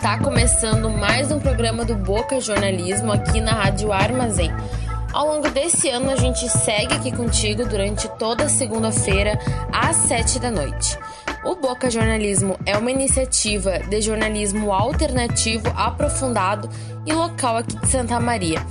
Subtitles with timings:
[0.00, 4.50] Tá começando mais um programa do Boca Jornalismo aqui na Rádio Armazém.
[5.12, 9.38] Ao longo desse ano, a gente segue aqui contigo durante toda segunda-feira,
[9.72, 10.98] às sete da noite.
[11.44, 16.68] O Boca Jornalismo é uma iniciativa de jornalismo alternativo, aprofundado
[17.06, 18.64] e local aqui de Santa Maria.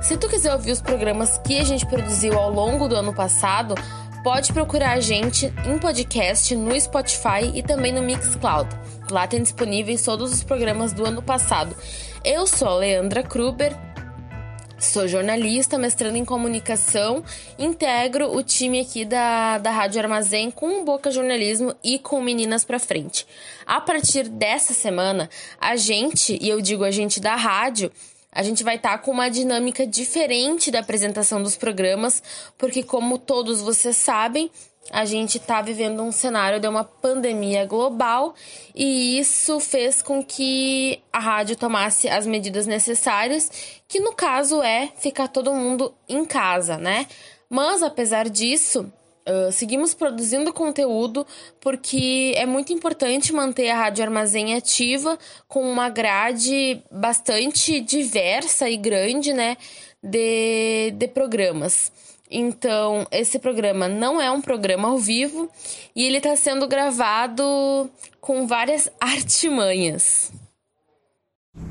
[0.00, 3.74] Se tu quiser ouvir os programas que a gente produziu ao longo do ano passado,
[4.22, 8.68] pode procurar a gente em podcast no Spotify e também no Mixcloud.
[9.10, 11.74] Lá tem disponíveis todos os programas do ano passado.
[12.22, 13.74] Eu sou a Leandra Kruber,
[14.78, 17.24] sou jornalista, mestrando em comunicação,
[17.58, 22.62] integro o time aqui da, da Rádio Armazém com o Boca Jornalismo e com Meninas
[22.62, 23.26] pra Frente.
[23.66, 27.90] A partir dessa semana, a gente, e eu digo a gente da rádio,
[28.32, 32.22] a gente vai estar tá com uma dinâmica diferente da apresentação dos programas,
[32.56, 34.50] porque, como todos vocês sabem,
[34.90, 38.34] a gente está vivendo um cenário de uma pandemia global
[38.74, 44.88] e isso fez com que a rádio tomasse as medidas necessárias, que no caso é
[44.96, 47.06] ficar todo mundo em casa, né?
[47.48, 48.92] Mas apesar disso,
[49.28, 51.26] Uh, seguimos produzindo conteúdo
[51.60, 58.76] porque é muito importante manter a Rádio Armazém ativa com uma grade bastante diversa e
[58.76, 59.56] grande, né,
[60.02, 61.92] de, de programas.
[62.30, 65.50] Então, esse programa não é um programa ao vivo
[65.94, 70.32] e ele está sendo gravado com várias artimanhas.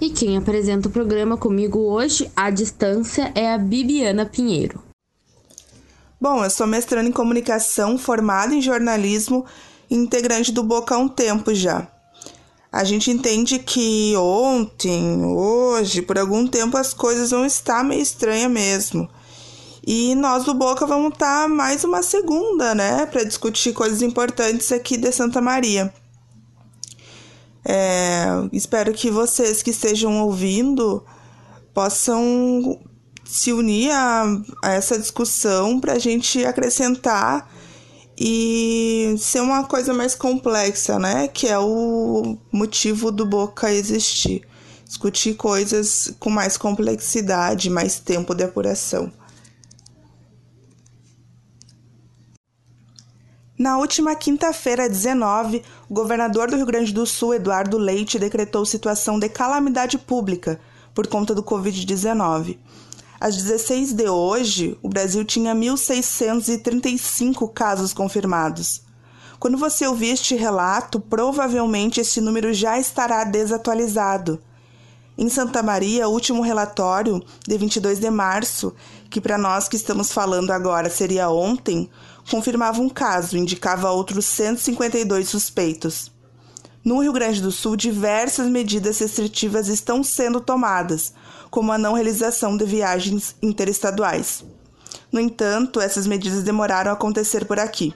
[0.01, 4.88] E quem apresenta o programa comigo hoje, à distância, é a Bibiana Pinheiro.
[6.21, 9.45] Bom, eu sou mestrando em comunicação, formada em jornalismo
[9.89, 11.87] integrante do Boca há um tempo já.
[12.69, 18.51] A gente entende que ontem, hoje, por algum tempo as coisas vão estar meio estranhas
[18.51, 19.09] mesmo.
[19.87, 24.97] E nós do Boca vamos estar mais uma segunda, né, para discutir coisas importantes aqui
[24.97, 25.93] de Santa Maria.
[27.63, 31.01] É, espero que vocês que estejam ouvindo
[31.73, 32.77] possam
[33.29, 34.23] se unir a,
[34.63, 37.47] a essa discussão para a gente acrescentar
[38.17, 41.27] e ser uma coisa mais complexa, né?
[41.27, 44.47] Que é o motivo do Boca existir.
[44.83, 49.11] Discutir coisas com mais complexidade, mais tempo de apuração.
[53.55, 59.19] Na última quinta-feira, 19, o governador do Rio Grande do Sul, Eduardo Leite, decretou situação
[59.19, 60.59] de calamidade pública
[60.95, 62.57] por conta do Covid-19.
[63.19, 68.81] Às 16 de hoje, o Brasil tinha 1.635 casos confirmados.
[69.37, 74.41] Quando você ouvir este relato, provavelmente esse número já estará desatualizado.
[75.17, 78.73] Em Santa Maria, o último relatório, de 22 de março,
[79.09, 81.89] que para nós que estamos falando agora seria ontem,
[82.31, 86.09] confirmava um caso, indicava outros 152 suspeitos.
[86.85, 91.13] No Rio Grande do Sul, diversas medidas restritivas estão sendo tomadas,
[91.49, 94.43] como a não realização de viagens interestaduais.
[95.11, 97.93] No entanto, essas medidas demoraram a acontecer por aqui.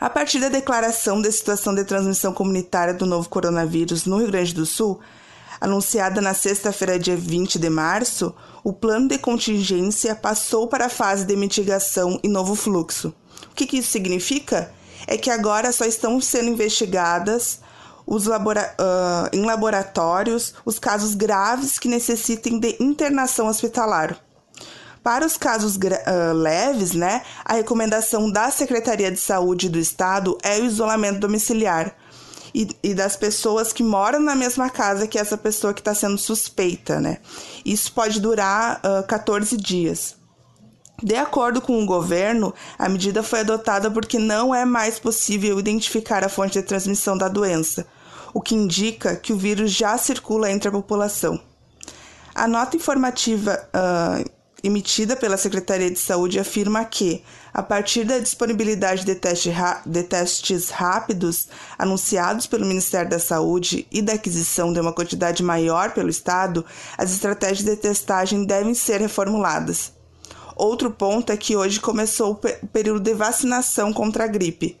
[0.00, 4.54] A partir da declaração da situação de transmissão comunitária do novo coronavírus no Rio Grande
[4.54, 5.00] do Sul,
[5.60, 8.32] anunciada na sexta-feira, dia 20 de março,
[8.62, 13.12] o plano de contingência passou para a fase de mitigação e novo fluxo.
[13.50, 14.72] O que, que isso significa?
[15.04, 17.60] É que agora só estão sendo investigadas
[18.16, 24.18] labora uh, em laboratórios os casos graves que necessitem de internação hospitalar.
[25.02, 30.58] Para os casos uh, leves, né, a recomendação da Secretaria de Saúde do Estado é
[30.58, 31.94] o isolamento domiciliar
[32.54, 36.18] e, e das pessoas que moram na mesma casa que essa pessoa que está sendo
[36.18, 37.18] suspeita, né?
[37.64, 40.16] Isso pode durar uh, 14 dias.
[41.02, 46.24] De acordo com o governo, a medida foi adotada porque não é mais possível identificar
[46.24, 47.86] a fonte de transmissão da doença,
[48.38, 51.40] o que indica que o vírus já circula entre a população.
[52.32, 54.30] A nota informativa uh,
[54.62, 59.52] emitida pela Secretaria de Saúde afirma que, a partir da disponibilidade de, teste
[59.84, 65.90] de, testes rápidos anunciados pelo Ministério da Saúde e da aquisição de uma quantidade maior
[65.90, 66.64] pelo Estado,
[66.96, 69.92] as estratégias de testagem devem ser reformuladas.
[70.54, 74.78] Outro ponto é que hoje começou o período de vacinação contra a gripe,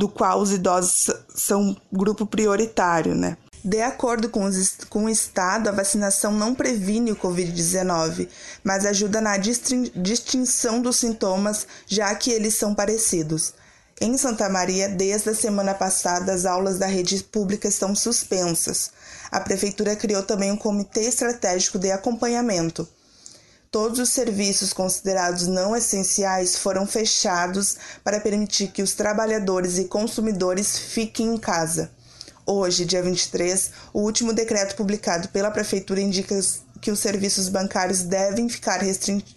[0.00, 3.36] do qual os idosos são grupo prioritário, né?
[3.62, 8.26] De acordo com, os, com, o Estado, a vacinação não previne o Covid-19,
[8.64, 13.52] mas ajuda na distinção dos sintomas, já que eles são parecidos.
[14.00, 18.92] Em Santa Maria, desde a semana passada, as aulas da rede pública estão suspensas.
[19.30, 22.88] A Prefeitura criou também um comitê estratégico de acompanhamento.
[23.72, 30.76] Todos os serviços considerados não essenciais foram fechados para permitir que os trabalhadores e consumidores
[30.76, 31.88] fiquem em casa.
[32.44, 36.34] Hoje, dia 23, o último decreto publicado pela Prefeitura indica
[36.80, 38.80] que os serviços bancários devem ficar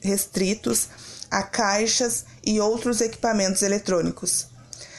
[0.01, 0.88] restritos
[1.30, 4.47] a caixas e outros equipamentos eletrônicos,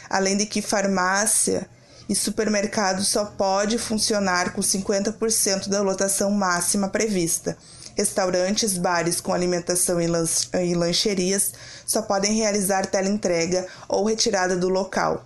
[0.08, 1.68] além de que farmácia
[2.08, 7.58] e supermercado só pode funcionar com 50% da lotação máxima prevista.
[7.96, 11.52] Restaurantes, bares com alimentação e lancherias
[11.86, 15.24] só podem realizar teleentrega ou retirada do local.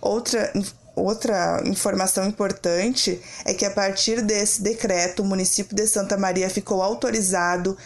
[0.00, 0.52] Outra
[0.96, 6.80] Outra informação importante é que a partir desse decreto, o município de Santa Maria ficou
[6.80, 7.76] autorizado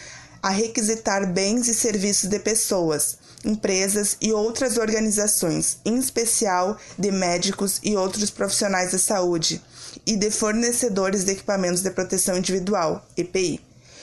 [0.42, 7.80] a requisitar bens e serviços de pessoas, empresas e outras organizações, em especial de médicos
[7.82, 9.62] e outros profissionais da saúde,
[10.06, 13.60] e de fornecedores de equipamentos de proteção individual, EPI,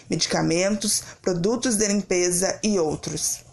[0.10, 3.46] medicamentos, produtos de limpeza e outros.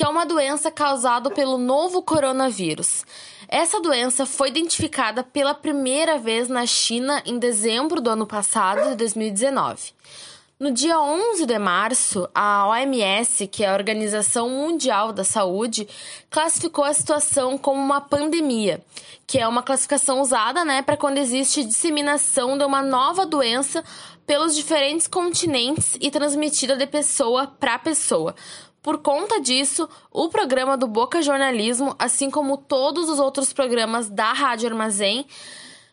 [0.00, 3.04] que é uma doença causada pelo novo coronavírus.
[3.46, 8.96] Essa doença foi identificada pela primeira vez na China em dezembro do ano passado, de
[8.96, 9.92] 2019.
[10.58, 15.86] No dia 11 de março, a OMS, que é a Organização Mundial da Saúde,
[16.30, 18.82] classificou a situação como uma pandemia,
[19.26, 23.84] que é uma classificação usada né, para quando existe disseminação de uma nova doença
[24.26, 28.34] pelos diferentes continentes e transmitida de pessoa para pessoa,
[28.82, 34.32] por conta disso, o programa do Boca Jornalismo, assim como todos os outros programas da
[34.32, 35.26] Rádio Armazém,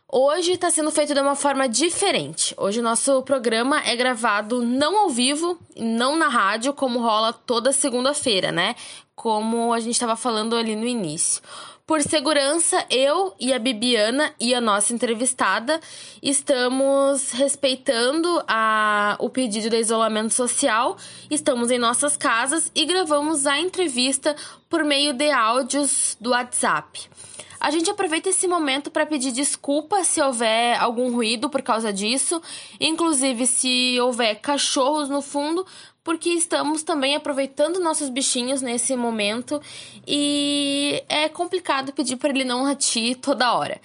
[0.09, 2.55] hoje está sendo feito de uma forma diferente.
[2.57, 7.73] Hoje o nosso programa é gravado não ao vivo, não na rádio, como rola toda
[7.73, 8.75] segunda-feira, né?
[9.15, 11.41] Como a gente estava falando ali no início.
[11.87, 15.79] Por segurança, eu e a Bibiana e a nossa entrevistada
[16.21, 20.97] estamos respeitando a, o pedido de isolamento social,
[21.31, 24.35] estamos em nossas casas e gravamos a entrevista
[24.69, 27.09] por meio de áudios do WhatsApp.
[27.57, 32.41] A gente aproveita esse momento para pedir desculpa se houver algum ruído por causa disso,
[32.81, 35.65] inclusive se houver cachorros no fundo,
[36.07, 39.61] porque estamos também aproveitando nossos bichinhos nesse momento
[40.07, 43.77] e é complicado pedir para ele não latir toda hora.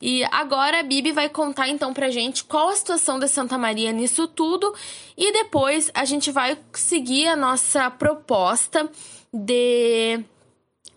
[0.00, 3.92] E agora a Bibi vai contar então pra gente qual a situação de Santa Maria
[3.92, 4.74] nisso tudo
[5.18, 8.88] e depois a gente vai seguir a nossa proposta
[9.30, 10.24] de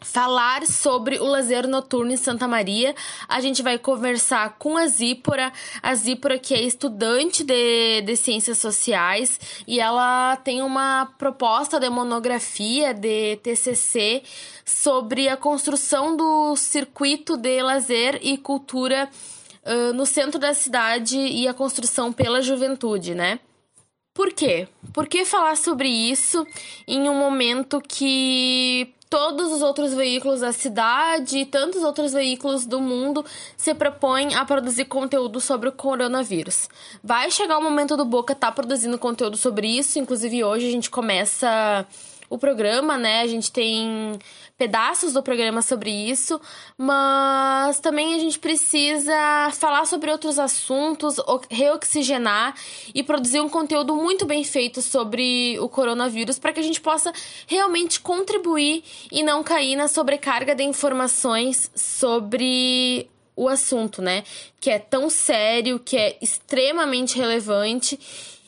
[0.02, 2.96] falar sobre o lazer noturno em Santa Maria.
[3.28, 5.52] A gente vai conversar com a Zípora,
[5.82, 11.90] a Zípora que é estudante de, de ciências sociais e ela tem uma proposta de
[11.90, 14.24] monografia de TCC
[14.66, 19.10] sobre a construção do circuito de lazer e cultura
[19.66, 23.40] uh, no centro da cidade e a construção pela juventude, né?
[24.14, 24.68] Por quê?
[24.94, 26.46] Por que falar sobre isso
[26.88, 32.80] em um momento que todos os outros veículos da cidade e tantos outros veículos do
[32.80, 33.26] mundo
[33.58, 36.70] se propõem a produzir conteúdo sobre o coronavírus.
[37.04, 40.72] Vai chegar o momento do Boca estar tá produzindo conteúdo sobre isso, inclusive hoje a
[40.72, 41.88] gente começa
[42.30, 43.22] o programa, né?
[43.22, 44.20] A gente tem
[44.60, 46.40] pedaços do programa sobre isso,
[46.78, 51.16] mas também a gente precisa falar sobre outros assuntos,
[51.50, 52.54] reoxigenar
[52.94, 57.14] e produzir um conteúdo muito bem feito sobre o coronavírus para que a gente possa
[57.48, 64.26] realmente contribuir e não cair na sobrecarga de informações sobre o assunto, né?
[64.60, 67.98] Que é tão sério, que é extremamente relevante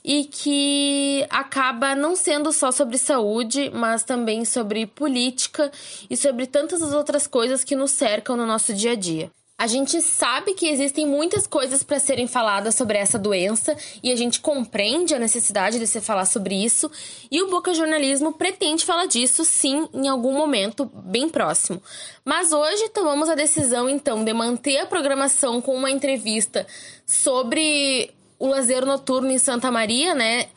[0.03, 5.71] e que acaba não sendo só sobre saúde, mas também sobre política
[6.09, 9.31] e sobre tantas outras coisas que nos cercam no nosso dia a dia.
[9.61, 14.15] A gente sabe que existem muitas coisas para serem faladas sobre essa doença e a
[14.15, 16.89] gente compreende a necessidade de se falar sobre isso,
[17.29, 21.79] e o Boca Jornalismo pretende falar disso sim em algum momento bem próximo.
[22.25, 26.65] Mas hoje tomamos a decisão então de manter a programação com uma entrevista
[27.05, 30.47] sobre o lazer noturno em Santa Maria, né?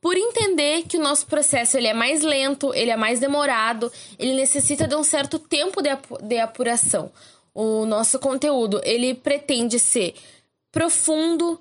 [0.00, 4.34] Por entender que o nosso processo ele é mais lento, ele é mais demorado, ele
[4.34, 5.90] necessita de um certo tempo de,
[6.22, 7.10] de apuração.
[7.52, 10.14] O nosso conteúdo ele pretende ser
[10.70, 11.60] profundo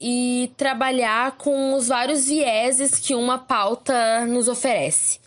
[0.00, 5.20] e trabalhar com os vários vieses que uma pauta nos oferece.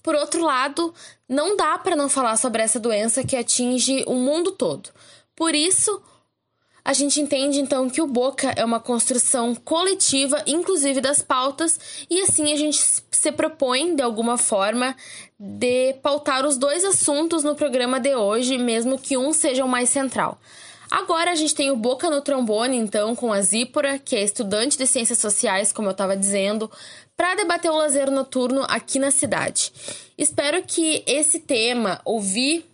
[0.00, 0.94] Por outro lado,
[1.28, 4.90] não dá para não falar sobre essa doença que atinge o mundo todo.
[5.34, 6.00] Por isso,
[6.84, 12.20] a gente entende então que o Boca é uma construção coletiva, inclusive das pautas, e
[12.22, 12.78] assim a gente
[13.10, 14.96] se propõe, de alguma forma,
[15.38, 19.90] de pautar os dois assuntos no programa de hoje, mesmo que um seja o mais
[19.90, 20.38] central.
[20.90, 24.76] Agora a gente tem o Boca no trombone, então, com a Zípora, que é estudante
[24.76, 26.68] de ciências sociais, como eu estava dizendo,
[27.16, 29.72] para debater o lazer noturno aqui na cidade.
[30.18, 32.69] Espero que esse tema, ouvir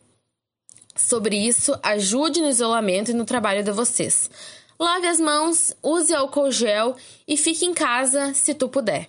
[0.97, 4.31] sobre isso, ajude no isolamento e no trabalho de vocês.
[4.79, 9.09] Lave as mãos, use álcool gel e fique em casa se tu puder.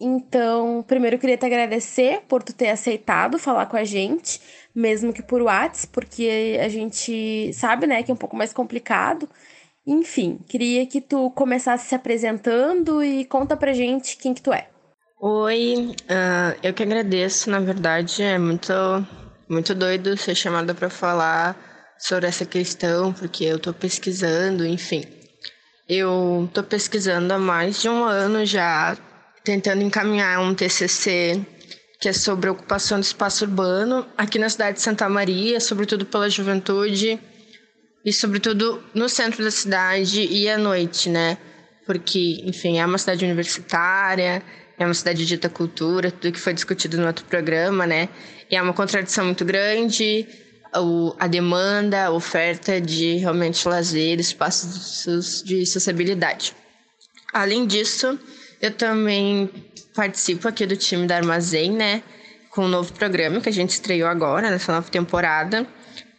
[0.00, 4.40] Então, primeiro eu queria te agradecer por tu ter aceitado falar com a gente,
[4.74, 9.28] mesmo que por WhatsApp, porque a gente sabe, né, que é um pouco mais complicado.
[9.86, 14.68] Enfim, queria que tu começasse se apresentando e conta pra gente quem que tu é.
[15.20, 18.72] Oi, uh, eu que agradeço, na verdade, é muito
[19.48, 21.56] muito doido ser chamada para falar
[21.98, 25.04] sobre essa questão, porque eu estou pesquisando, enfim.
[25.88, 28.96] Eu estou pesquisando há mais de um ano já,
[29.42, 31.44] tentando encaminhar um TCC
[32.00, 36.30] que é sobre ocupação do espaço urbano aqui na cidade de Santa Maria, sobretudo pela
[36.30, 37.18] juventude
[38.04, 41.36] e sobretudo no centro da cidade e à noite, né?
[41.84, 44.42] Porque, enfim, é uma cidade universitária,
[44.78, 48.08] é uma cidade de dita cultura, tudo que foi discutido no outro programa, né?
[48.50, 50.26] E é uma contradição muito grande
[51.18, 56.54] a demanda, a oferta de realmente lazer, espaços de sociabilidade.
[57.32, 58.18] Além disso,
[58.60, 59.50] eu também
[59.94, 62.02] participo aqui do time da Armazém, né?
[62.50, 65.66] Com um novo programa que a gente estreou agora, nessa nova temporada,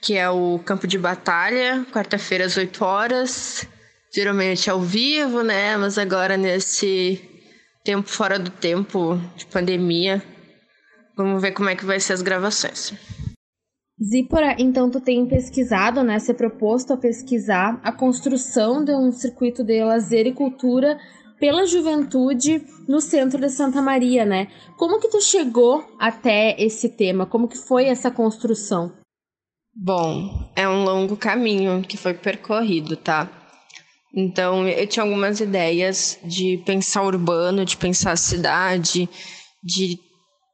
[0.01, 3.67] que é o Campo de Batalha, quarta-feira às 8 horas,
[4.13, 5.77] geralmente ao vivo, né?
[5.77, 7.28] Mas agora nesse
[7.83, 10.23] tempo fora do tempo de pandemia,
[11.19, 12.93] Vamos ver como é que vai ser as gravações.
[14.01, 19.61] Zípora, então tu tem pesquisado, né, se proposto a pesquisar a construção de um circuito
[19.61, 20.97] de lazer e cultura
[21.37, 24.47] pela juventude no centro de Santa Maria, né?
[24.77, 27.25] Como que tu chegou até esse tema?
[27.25, 28.93] Como que foi essa construção?
[29.75, 33.29] Bom, é um longo caminho que foi percorrido, tá?
[34.15, 39.07] Então, eu tinha algumas ideias de pensar urbano, de pensar cidade,
[39.63, 39.99] de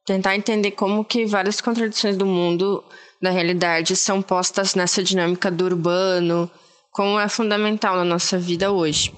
[0.04, 2.84] tentar entender como que várias contradições do mundo,
[3.20, 6.50] da realidade, são postas nessa dinâmica do urbano,
[6.92, 9.12] como é fundamental na nossa vida hoje.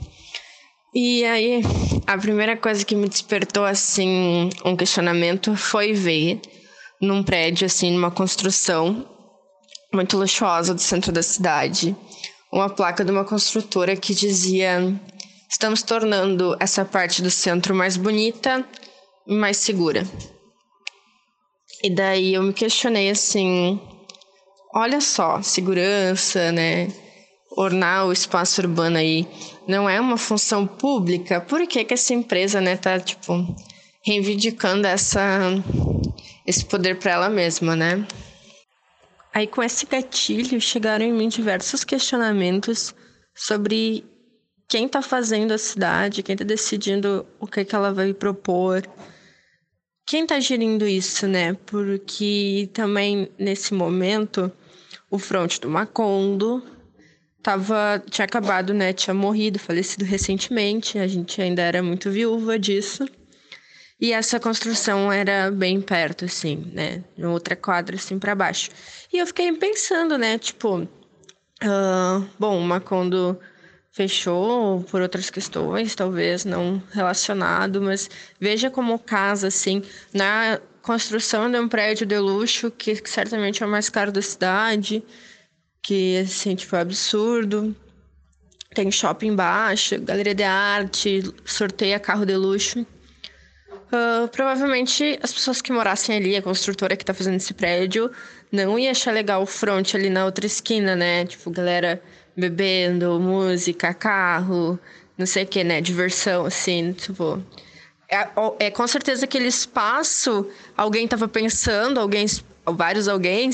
[0.94, 1.60] E aí,
[2.06, 6.40] a primeira coisa que me despertou assim um questionamento foi ver
[7.00, 9.06] num prédio assim, numa construção
[9.92, 11.94] muito luxuosa do centro da cidade,
[12.52, 15.00] uma placa de uma construtora que dizia:
[15.48, 18.64] "Estamos tornando essa parte do centro mais bonita
[19.26, 20.06] e mais segura".
[21.82, 23.80] E daí eu me questionei assim:
[24.74, 26.88] olha só, segurança, né?
[27.56, 29.26] Ornar o espaço urbano aí
[29.66, 33.32] não é uma função pública, por que, que essa empresa, né, tá, tipo,
[34.04, 35.40] reivindicando essa,
[36.46, 38.06] esse poder para ela mesma, né?
[39.38, 42.92] Aí, com esse gatilho, chegaram em mim diversos questionamentos
[43.32, 44.04] sobre
[44.66, 48.82] quem está fazendo a cidade, quem está decidindo o que, que ela vai propor,
[50.04, 51.54] quem está gerindo isso, né?
[51.66, 54.50] Porque também nesse momento
[55.08, 56.60] o fronte do Macondo
[57.40, 58.92] tava, tinha acabado, né?
[58.92, 60.98] Tinha morrido, falecido recentemente.
[60.98, 63.08] A gente ainda era muito viúva disso.
[64.00, 67.02] E essa construção era bem perto, assim, né?
[67.18, 68.70] Outra quadra, assim, para baixo.
[69.12, 70.38] E eu fiquei pensando, né?
[70.38, 73.38] Tipo, uh, bom, o Macondo
[73.90, 79.82] fechou por outras questões, talvez não relacionado, mas veja como casa, assim,
[80.14, 85.02] na construção de um prédio de luxo, que certamente é o mais caro da cidade,
[85.82, 87.74] que, assim, tipo, é absurdo.
[88.74, 92.86] Tem shopping embaixo, galeria de arte, sorteia carro de luxo.
[93.88, 98.10] Uh, provavelmente as pessoas que morassem ali, a construtora que tá fazendo esse prédio,
[98.52, 101.24] não ia achar legal o front ali na outra esquina, né?
[101.24, 102.02] Tipo, galera
[102.36, 104.78] bebendo, música, carro,
[105.16, 105.80] não sei o que, né?
[105.80, 107.42] Diversão, assim, tipo.
[108.10, 108.28] É,
[108.66, 112.26] é com certeza aquele espaço, alguém tava pensando, alguém,
[112.66, 113.50] vários alguém,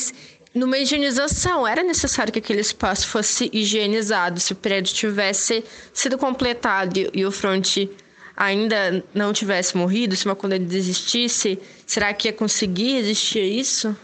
[0.54, 1.66] numa higienização.
[1.66, 4.38] Era necessário que aquele espaço fosse higienizado.
[4.38, 7.88] Se o prédio tivesse sido completado e o front
[8.36, 13.96] ainda não tivesse morrido, se ele desistisse, será que ia conseguir existir isso?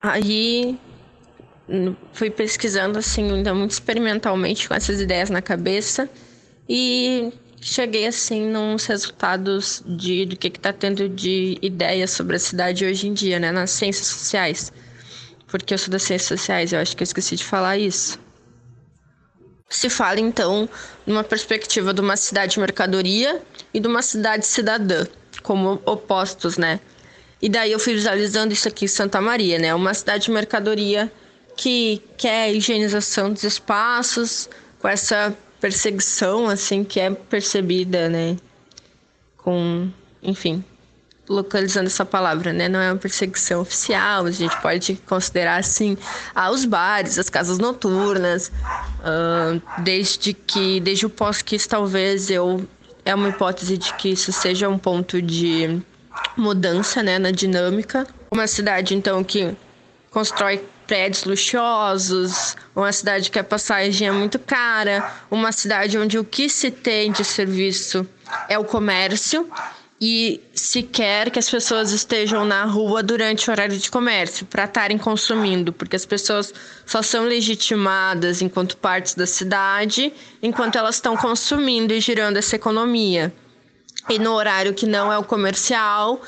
[0.00, 0.78] Aí
[2.12, 6.08] fui pesquisando assim, ainda muito experimentalmente com essas ideias na cabeça
[6.68, 12.84] e cheguei assim nos resultados de do que está tendo de ideias sobre a cidade
[12.84, 14.72] hoje em dia, né, nas ciências sociais.
[15.48, 18.18] Porque eu sou das ciências sociais, eu acho que eu esqueci de falar isso.
[19.68, 20.68] Se fala então
[21.04, 23.42] numa perspectiva de uma cidade mercadoria
[23.76, 25.06] e de uma cidade cidadã,
[25.42, 26.80] como opostos, né?
[27.42, 29.74] E daí eu fui visualizando isso aqui em Santa Maria, né?
[29.74, 31.12] Uma cidade mercadoria
[31.54, 34.48] que quer higienização dos espaços,
[34.80, 38.38] com essa perseguição assim que é percebida, né?
[39.36, 39.90] Com,
[40.22, 40.64] enfim,
[41.28, 42.70] localizando essa palavra, né?
[42.70, 45.98] Não é uma perseguição oficial, a gente pode considerar assim
[46.34, 48.50] aos bares, as casas noturnas,
[49.84, 52.66] desde que, desde o pós-quis talvez eu
[53.06, 55.80] é uma hipótese de que isso seja um ponto de
[56.36, 58.04] mudança, né, na dinâmica.
[58.32, 59.56] Uma cidade então que
[60.10, 66.24] constrói prédios luxuosos, uma cidade que a passagem é muito cara, uma cidade onde o
[66.24, 68.06] que se tem de serviço
[68.48, 69.48] é o comércio
[70.00, 74.64] e se quer que as pessoas estejam na rua durante o horário de comércio para
[74.64, 76.52] estarem consumindo, porque as pessoas
[76.84, 83.32] só são legitimadas enquanto partes da cidade enquanto elas estão consumindo e girando essa economia.
[84.08, 86.20] E no horário que não é o comercial,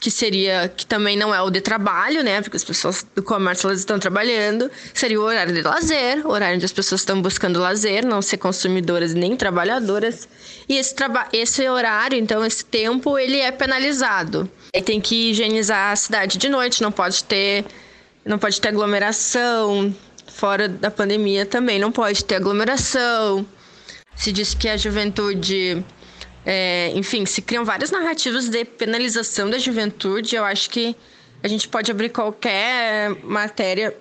[0.00, 2.40] que seria que também não é o de trabalho, né?
[2.40, 6.56] Porque as pessoas do comércio elas estão trabalhando, seria o horário de lazer, o horário
[6.56, 10.26] onde as pessoas estão buscando lazer, não ser consumidoras nem trabalhadoras.
[10.66, 10.94] E esse
[11.34, 14.50] esse horário, então esse tempo, ele é penalizado.
[14.72, 17.66] E tem que higienizar a cidade de noite, não pode ter
[18.24, 19.94] não pode ter aglomeração.
[20.26, 23.44] Fora da pandemia também não pode ter aglomeração.
[24.16, 25.84] Se diz que a juventude
[26.44, 30.36] é, enfim, se criam várias narrativas de penalização da juventude.
[30.36, 30.96] Eu acho que
[31.42, 33.96] a gente pode abrir qualquer matéria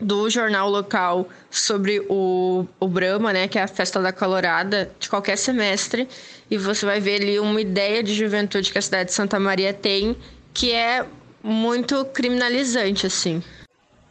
[0.00, 5.08] do jornal local sobre o, o Brahma, né, que é a festa da calorada de
[5.08, 6.08] qualquer semestre,
[6.50, 9.72] e você vai ver ali uma ideia de juventude que a cidade de Santa Maria
[9.72, 10.16] tem,
[10.52, 11.06] que é
[11.42, 13.42] muito criminalizante, assim.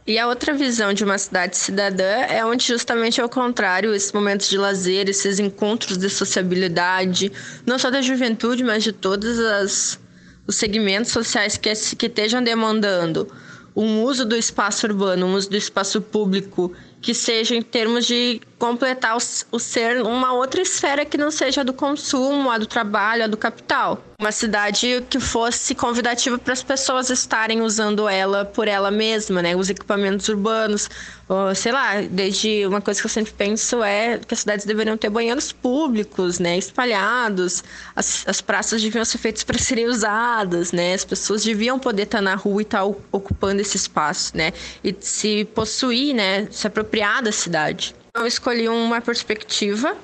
[0.06, 4.12] E a outra visão de uma cidade cidadã é onde justamente é o contrário, esses
[4.12, 7.32] momentos de lazer, esses encontros de sociabilidade,
[7.64, 9.98] não só da juventude, mas de todos as,
[10.46, 13.26] os segmentos sociais que, que estejam demandando
[13.74, 18.42] um uso do espaço urbano, um uso do espaço público que seja em termos de
[18.64, 19.14] completar
[19.52, 23.26] o, ser uma outra esfera que não seja a do consumo, a do trabalho, a
[23.26, 24.02] do capital.
[24.18, 29.54] Uma cidade que fosse convidativa para as pessoas estarem usando ela por ela mesma, né?
[29.54, 30.88] Os equipamentos urbanos,
[31.28, 34.96] ou, sei lá, desde uma coisa que eu sempre penso é que as cidades deveriam
[34.96, 36.56] ter banheiros públicos, né?
[36.56, 37.62] Espalhados,
[37.94, 40.94] as, as praças deviam ser feitas para serem usadas, né?
[40.94, 44.54] As pessoas deviam poder estar na rua e estar ocupando esse espaço, né?
[44.82, 46.48] E se possuir, né?
[46.50, 47.94] Se apropriar da cidade.
[48.16, 49.96] Eu escolhi uma perspectiva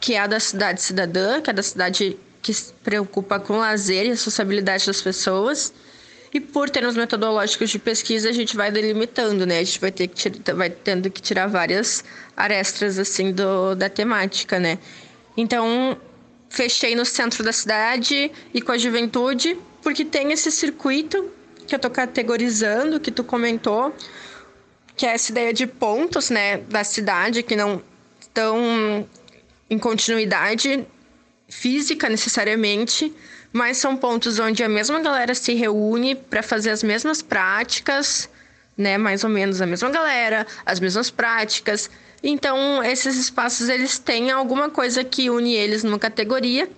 [0.00, 3.58] que é a da cidade cidadã, que é da cidade que se preocupa com o
[3.58, 5.72] lazer e a sociabilidade das pessoas.
[6.34, 9.60] E por termos metodológicos de pesquisa, a gente vai delimitando, né?
[9.60, 12.02] A gente vai ter que vai tendo que tirar várias
[12.36, 14.76] arestas assim do, da temática, né?
[15.36, 15.96] Então,
[16.50, 21.30] fechei no centro da cidade e com a juventude, porque tem esse circuito
[21.64, 23.94] que eu tô categorizando, que tu comentou,
[25.02, 27.82] que é essa ideia de pontos, né, da cidade que não
[28.20, 29.04] estão
[29.68, 30.86] em continuidade
[31.48, 33.12] física necessariamente,
[33.52, 38.30] mas são pontos onde a mesma galera se reúne para fazer as mesmas práticas,
[38.78, 41.90] né, mais ou menos a mesma galera, as mesmas práticas.
[42.22, 46.70] Então, esses espaços eles têm alguma coisa que une eles numa categoria,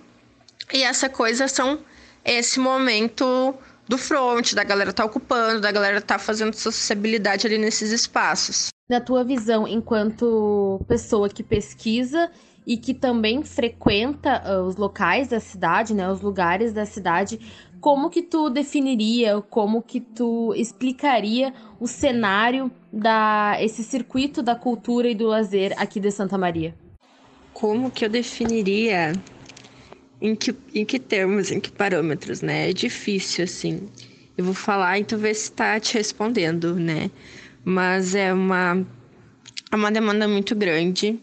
[0.73, 1.77] e essa coisa são
[2.25, 3.53] esse momento
[3.87, 8.69] do front, da galera tá ocupando, da galera tá fazendo sociabilidade ali nesses espaços.
[8.89, 12.29] Na tua visão, enquanto pessoa que pesquisa
[12.65, 17.39] e que também frequenta uh, os locais da cidade, né, os lugares da cidade,
[17.79, 25.07] como que tu definiria, como que tu explicaria o cenário da esse circuito da cultura
[25.07, 26.75] e do lazer aqui de Santa Maria?
[27.53, 29.13] Como que eu definiria
[30.25, 32.69] em que, em que termos, em que parâmetros, né?
[32.69, 33.87] É difícil, assim.
[34.35, 37.11] Eu vou falar e tu vê se tá te respondendo, né?
[37.63, 38.85] Mas é uma,
[39.71, 41.19] é uma demanda muito grande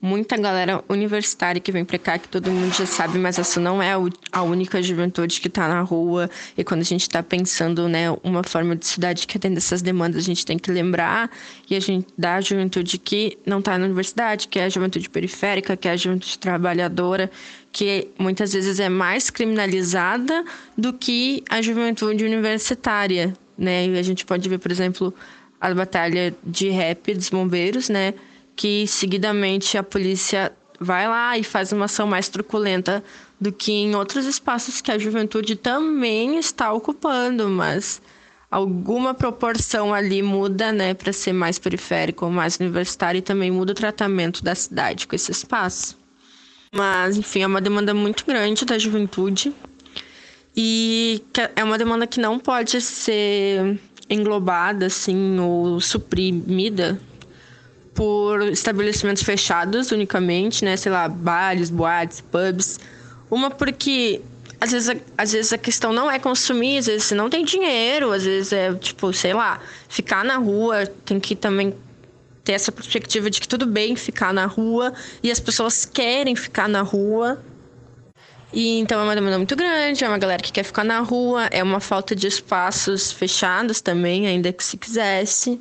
[0.00, 3.82] muita galera universitária que vem para cá, que todo mundo já sabe, mas essa não
[3.82, 3.92] é
[4.30, 6.30] a única juventude que está na rua.
[6.56, 10.22] E quando a gente está pensando, né, uma forma de cidade que atende essas demandas,
[10.22, 11.30] a gente tem que lembrar
[11.68, 15.08] e a gente dá a juventude que não está na universidade, que é a juventude
[15.08, 17.30] periférica, que é a juventude trabalhadora,
[17.76, 20.42] que muitas vezes é mais criminalizada
[20.78, 23.86] do que a juventude universitária, né?
[23.86, 25.12] E a gente pode ver, por exemplo,
[25.60, 28.14] a batalha de rap dos bombeiros, né?
[28.56, 33.04] que seguidamente a polícia vai lá e faz uma ação mais truculenta
[33.38, 38.00] do que em outros espaços que a juventude também está ocupando, mas
[38.50, 43.74] alguma proporção ali muda, né, para ser mais periférico, mais universitário e também muda o
[43.74, 46.05] tratamento da cidade com esse espaço.
[46.76, 49.52] Mas, enfim, é uma demanda muito grande da juventude
[50.54, 51.22] e
[51.54, 57.00] é uma demanda que não pode ser englobada assim ou suprimida
[57.94, 60.76] por estabelecimentos fechados unicamente, né?
[60.76, 62.78] Sei lá, bares, boates, pubs.
[63.30, 64.20] Uma porque
[64.60, 68.12] às vezes, às vezes a questão não é consumir, às vezes você não tem dinheiro,
[68.12, 71.74] às vezes é, tipo, sei lá, ficar na rua, tem que também
[72.46, 76.68] ter essa perspectiva de que tudo bem ficar na rua e as pessoas querem ficar
[76.68, 77.44] na rua.
[78.52, 81.46] E então é uma demanda muito grande, é uma galera que quer ficar na rua,
[81.50, 85.60] é uma falta de espaços fechados também, ainda que se quisesse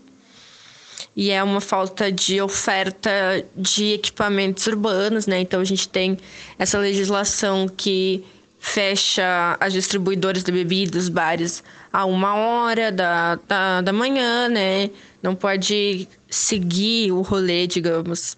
[1.16, 3.10] e é uma falta de oferta
[3.56, 5.40] de equipamentos urbanos, né?
[5.40, 6.18] Então a gente tem
[6.60, 8.24] essa legislação que
[8.60, 11.64] fecha as distribuidoras de bebidas, bares,
[11.96, 14.90] a uma hora da, da, da manhã, né?
[15.24, 18.38] Não pode seguir o rolê, digamos.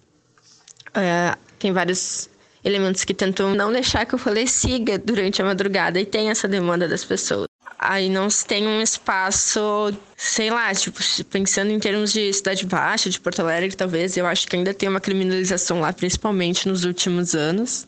[0.94, 2.30] É, tem vários
[2.64, 6.46] elementos que tentam não deixar que o rolê siga durante a madrugada e tem essa
[6.46, 10.98] demanda das pessoas aí não se tem um espaço, sei lá, tipo,
[11.30, 14.88] pensando em termos de Cidade Baixa, de Porto Alegre, talvez, eu acho que ainda tem
[14.88, 17.86] uma criminalização lá, principalmente nos últimos anos,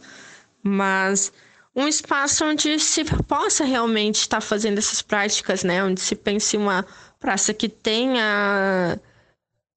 [0.62, 1.32] mas
[1.74, 5.82] um espaço onde se possa realmente estar fazendo essas práticas, né?
[5.84, 6.84] Onde se pense uma
[7.18, 8.98] praça que tenha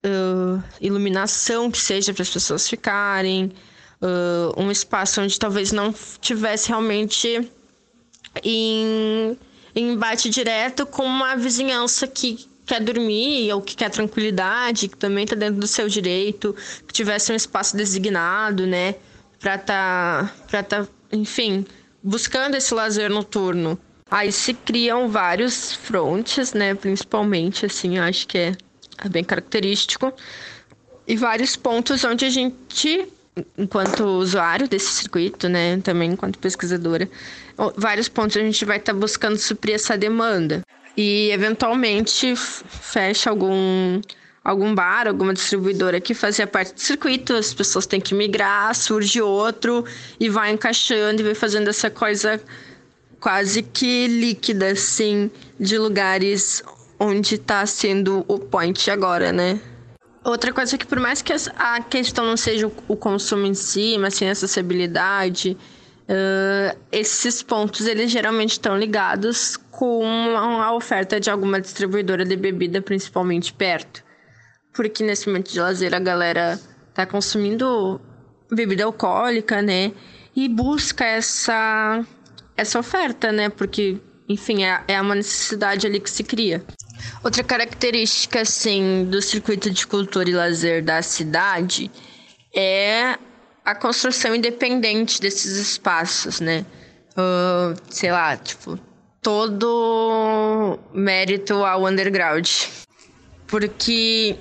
[0.06, 3.54] uh, iluminação que seja para as pessoas ficarem,
[4.02, 7.50] uh, um espaço onde talvez não tivesse realmente
[8.44, 9.38] em
[9.76, 15.24] em embate direto com uma vizinhança que quer dormir ou que quer tranquilidade, que também
[15.24, 16.56] está dentro do seu direito,
[16.88, 18.96] que tivesse um espaço designado, né,
[19.40, 21.66] para tá, para tá, enfim,
[22.04, 23.80] buscando esse lazer noturno.
[24.12, 28.56] Aí se criam vários frontes, né, principalmente assim, acho que é,
[29.04, 30.14] é bem característico,
[31.08, 33.08] e vários pontos onde a gente
[33.58, 37.10] enquanto usuário desse circuito, né, também enquanto pesquisadora,
[37.76, 40.62] vários pontos a gente vai estar tá buscando suprir essa demanda.
[40.96, 44.00] E eventualmente fecha algum
[44.44, 49.22] algum bar, alguma distribuidora que fazia parte do circuito, as pessoas têm que migrar, surge
[49.22, 49.86] outro
[50.20, 52.42] e vai encaixando e vai fazendo essa coisa
[53.20, 56.62] quase que líquida, assim, de lugares
[57.00, 59.60] onde está sendo o point agora, né?
[60.26, 64.16] Outra coisa que por mais que a questão não seja o consumo em si, mas
[64.16, 65.58] sim a acessibilidade,
[66.04, 70.06] uh, esses pontos eles geralmente estão ligados com
[70.38, 74.03] a oferta de alguma distribuidora de bebida, principalmente perto.
[74.74, 76.60] Porque nesse momento de lazer a galera
[76.94, 78.02] tá consumindo
[78.52, 79.92] bebida alcoólica, né?
[80.36, 82.04] E busca essa,
[82.58, 83.50] essa oferta, né?
[83.50, 86.64] Porque, enfim, é, é uma necessidade ali que se cria.
[87.24, 91.92] Outra característica, assim, do circuito de cultura e lazer da cidade
[92.56, 93.18] é
[93.64, 96.66] a construção independente desses espaços, né?
[97.12, 98.80] Uh, sei lá, tipo,
[99.22, 102.50] todo mérito ao underground.
[103.48, 104.36] Porque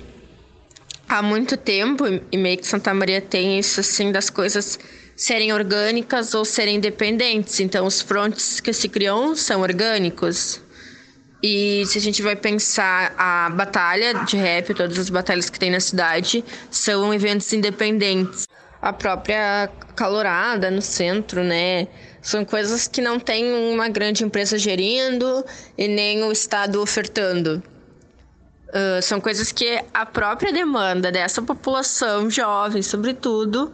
[1.13, 4.79] há muito tempo, e meio que Santa Maria tem isso, assim, das coisas
[5.15, 7.59] serem orgânicas ou serem independentes.
[7.59, 10.59] Então, os frontes que se criam são orgânicos.
[11.41, 15.69] E se a gente vai pensar a batalha de rap, todas as batalhas que tem
[15.69, 18.47] na cidade, são eventos independentes.
[18.83, 21.87] a própria calorada no centro, né?
[22.21, 25.45] São coisas que não tem uma grande empresa gerindo
[25.77, 27.63] e nem o Estado ofertando.
[28.73, 33.71] Uh, são coisas que a própria demanda dessa população jovem, sobretudo,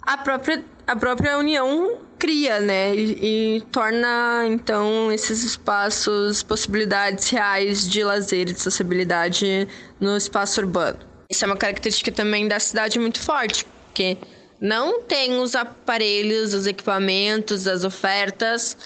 [0.00, 2.94] a própria, a própria União cria, né?
[2.94, 9.66] E, e, torna, então, esses espaços possibilidades reais de lazer e de sociabilidade
[9.98, 11.00] no espaço urbano.
[11.28, 14.16] Isso é uma característica também da cidade muito forte, porque
[14.60, 18.76] não tem os aparelhos, os equipamentos, as ofertas,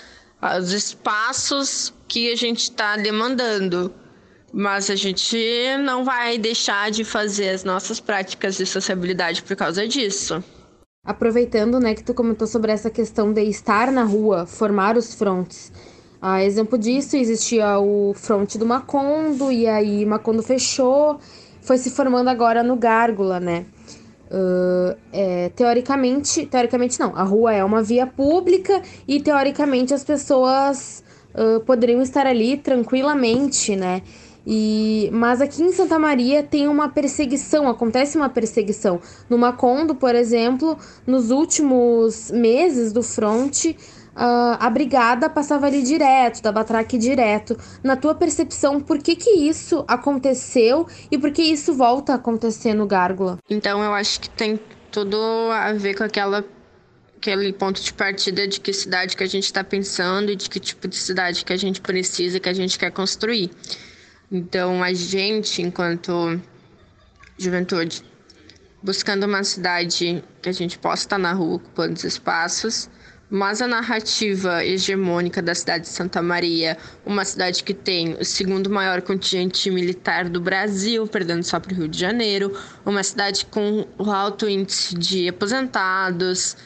[0.59, 3.93] os espaços que a gente está demandando.
[4.59, 5.37] Mas a gente
[5.85, 10.43] não vai deixar de fazer as nossas práticas de sociabilidade por causa disso.
[11.05, 15.71] Aproveitando, né, que tu comentou sobre essa questão de estar na rua, formar os frontes.
[16.23, 21.21] A exemplo disso, existia o fronte do Macondo, e aí Macondo fechou,
[21.61, 23.67] foi se formando agora no Gárgula, né?
[24.31, 31.05] Uh, é, teoricamente, teoricamente não, a rua é uma via pública e teoricamente as pessoas
[31.35, 34.01] uh, poderiam estar ali tranquilamente, né?
[34.47, 39.01] E, mas aqui em Santa Maria tem uma perseguição, acontece uma perseguição.
[39.29, 43.77] No Macondo, por exemplo, nos últimos meses do fronte,
[44.15, 47.59] uh, a brigada passava ali direto, dava atraque direto.
[47.83, 52.73] Na tua percepção, por que que isso aconteceu e por que isso volta a acontecer
[52.73, 53.39] no Gárgula?
[53.51, 54.61] Então, eu acho que tem
[54.93, 55.19] tudo
[55.53, 56.45] a ver com aquela
[57.19, 60.61] aquele ponto de partida de que cidade que a gente está pensando e de que
[60.61, 63.51] tipo de cidade que a gente precisa, que a gente quer construir.
[64.31, 66.41] Então, a gente, enquanto
[67.39, 68.03] juventude,
[68.83, 72.89] buscando uma cidade que a gente possa estar na rua ocupando os espaços,
[73.29, 78.71] mas a narrativa hegemônica da cidade de Santa Maria, uma cidade que tem o segundo
[78.71, 83.87] maior contingente militar do Brasil, perdendo só para o Rio de Janeiro, uma cidade com
[83.99, 86.57] o alto índice de aposentados,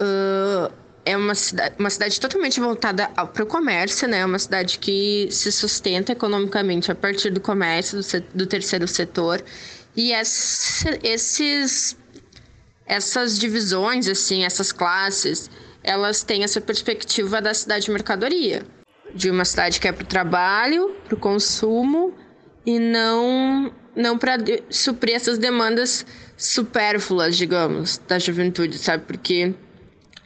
[0.00, 4.24] uh, é uma cidade, uma cidade totalmente voltada para o comércio, né?
[4.24, 9.42] Uma cidade que se sustenta economicamente a partir do comércio, do, do terceiro setor.
[9.96, 11.96] E esses,
[12.86, 15.50] essas divisões, assim, essas classes,
[15.82, 18.64] elas têm essa perspectiva da cidade de mercadoria,
[19.14, 22.14] de uma cidade que é para o trabalho, para o consumo
[22.64, 24.36] e não não para
[24.70, 29.04] suprir essas demandas supérfluas, digamos, da juventude, sabe?
[29.04, 29.54] Porque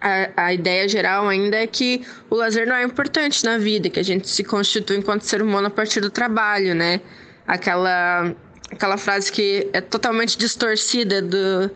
[0.07, 3.99] a, a ideia geral ainda é que o lazer não é importante na vida, que
[3.99, 7.01] a gente se constitui enquanto ser humano a partir do trabalho, né?
[7.45, 8.33] Aquela,
[8.71, 11.71] aquela frase que é totalmente distorcida do,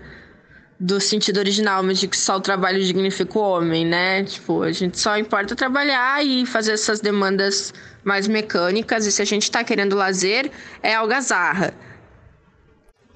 [0.79, 4.23] do sentido original, mas de que só o trabalho dignifica o homem, né?
[4.23, 9.25] Tipo, a gente só importa trabalhar e fazer essas demandas mais mecânicas, e se a
[9.25, 10.53] gente tá querendo lazer,
[10.85, 11.75] é algazarra.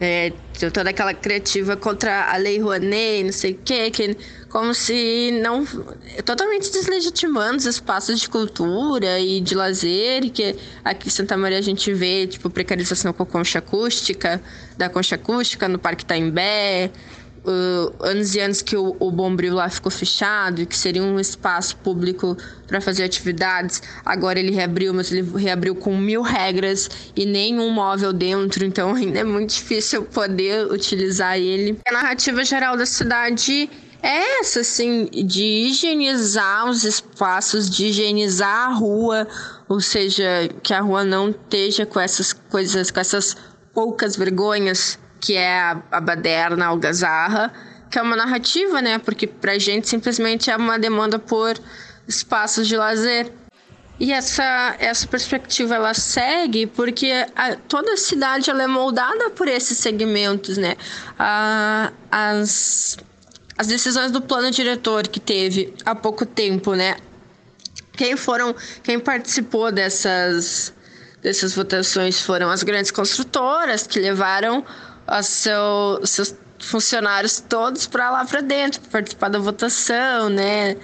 [0.07, 0.33] É,
[0.71, 4.15] toda aquela criativa contra a lei Rouanet, não sei o quê, que
[4.51, 5.65] como se não
[6.27, 11.63] totalmente deslegitimando os espaços de cultura e de lazer, que aqui em Santa Maria a
[11.63, 14.43] gente vê, tipo, precarização com a concha acústica,
[14.77, 16.91] da concha acústica no Parque Taimbé,
[17.45, 21.21] uh, anos e anos que o, o Bombril lá ficou fechado e que seria um
[21.21, 23.83] espaço público para fazer atividades.
[24.05, 29.21] Agora ele reabriu, mas ele reabriu com mil regras e nenhum móvel dentro, então ainda
[29.21, 31.79] é muito difícil poder utilizar ele.
[31.87, 33.71] A narrativa geral da cidade
[34.03, 39.27] é essa, assim, de higienizar os espaços, de higienizar a rua,
[39.67, 40.27] ou seja,
[40.63, 43.35] que a rua não esteja com essas coisas, com essas
[43.73, 47.51] poucas vergonhas que é a, a baderna, a algazarra,
[47.91, 48.99] que é uma narrativa, né?
[48.99, 51.59] Porque pra gente simplesmente é uma demanda por
[52.07, 53.33] espaços de lazer.
[53.99, 59.49] E essa, essa perspectiva ela segue porque a, toda a cidade ela é moldada por
[59.49, 60.77] esses segmentos, né?
[61.19, 62.99] A, as,
[63.57, 66.97] as decisões do plano diretor que teve há pouco tempo, né?
[67.97, 70.75] Quem foram, quem participou dessas,
[71.23, 74.67] dessas votações foram as grandes construtoras que levaram
[75.07, 80.77] os seu, seus funcionários todos para lá para dentro, participar da votação, né?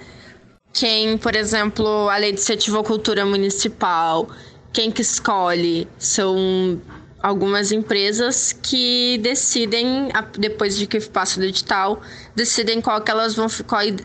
[0.73, 4.29] Quem, por exemplo, a lei de incentivocultura municipal,
[4.71, 6.81] quem que escolhe são
[7.21, 12.01] algumas empresas que decidem, depois de que passa do edital,
[12.35, 13.47] decidem qual que elas vão,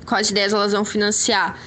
[0.04, 1.58] quais ideias elas vão financiar.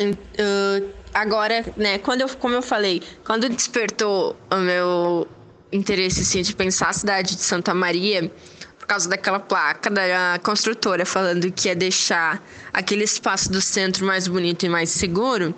[0.00, 5.26] Uh, agora, né, quando eu, como eu falei, quando despertou o meu
[5.72, 8.30] interesse assim, de pensar a cidade de Santa Maria
[8.78, 14.26] por causa daquela placa da construtora falando que ia deixar aquele espaço do centro mais
[14.26, 15.54] bonito e mais seguro.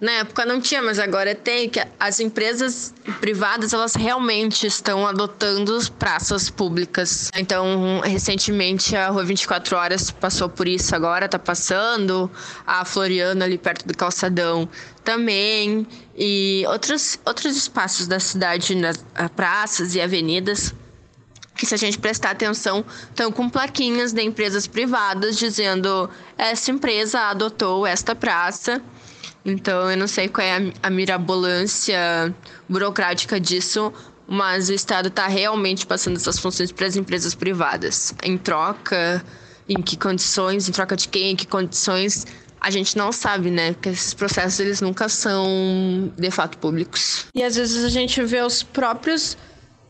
[0.00, 5.78] Na época não tinha, mas agora tem, que as empresas privadas, elas realmente estão adotando
[5.98, 7.30] praças públicas.
[7.36, 12.30] Então, recentemente, a Rua 24 Horas passou por isso agora, tá passando.
[12.66, 14.66] A Floriana, ali perto do Calçadão,
[15.04, 15.86] também.
[16.22, 19.02] E outros, outros espaços da cidade, nas
[19.34, 20.74] praças e avenidas,
[21.56, 27.20] que se a gente prestar atenção, estão com plaquinhas de empresas privadas dizendo essa empresa
[27.20, 28.82] adotou esta praça
[29.44, 32.34] então, eu não sei qual é a, a mirabolância
[32.68, 33.92] burocrática disso,
[34.26, 38.14] mas o Estado está realmente passando essas funções para as empresas privadas.
[38.22, 39.24] Em troca,
[39.68, 42.26] em que condições, em troca de quem, em que condições,
[42.60, 43.72] a gente não sabe, né?
[43.72, 47.26] Porque esses processos eles nunca são de fato públicos.
[47.34, 49.36] E às vezes a gente vê os próprios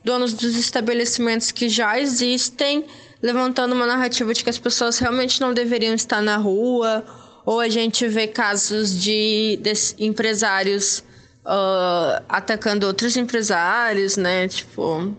[0.05, 2.87] donos dos estabelecimentos que já existem
[3.23, 7.05] levantando uma narrativa de que as pessoas realmente não deveriam estar na rua
[7.45, 11.03] ou a gente vê casos de, de empresários
[11.45, 14.49] uh, atacando outros empresários, né?
[14.49, 15.15] Tipo,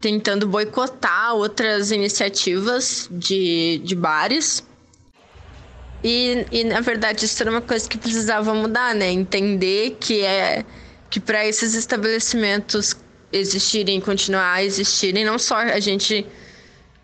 [0.00, 4.64] tentando boicotar outras iniciativas de, de bares.
[6.02, 9.10] E, e na verdade isso era uma coisa que precisava mudar, né?
[9.10, 10.64] Entender que é
[11.10, 12.94] que para esses estabelecimentos
[13.32, 16.26] existirem, continuar a existirem, não só a gente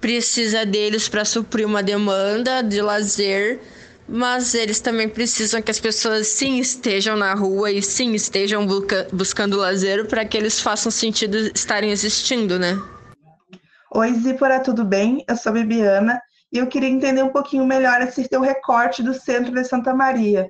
[0.01, 3.61] precisa deles para suprir uma demanda de lazer,
[4.07, 8.67] mas eles também precisam que as pessoas sim estejam na rua e sim estejam
[9.13, 12.81] buscando lazer para que eles façam sentido estarem existindo, né?
[13.91, 15.25] Oi, Zípora, tudo bem?
[15.27, 16.21] Eu sou Bibiana
[16.55, 20.49] e eu queria entender um pouquinho melhor esse teu recorte do centro de Santa Maria.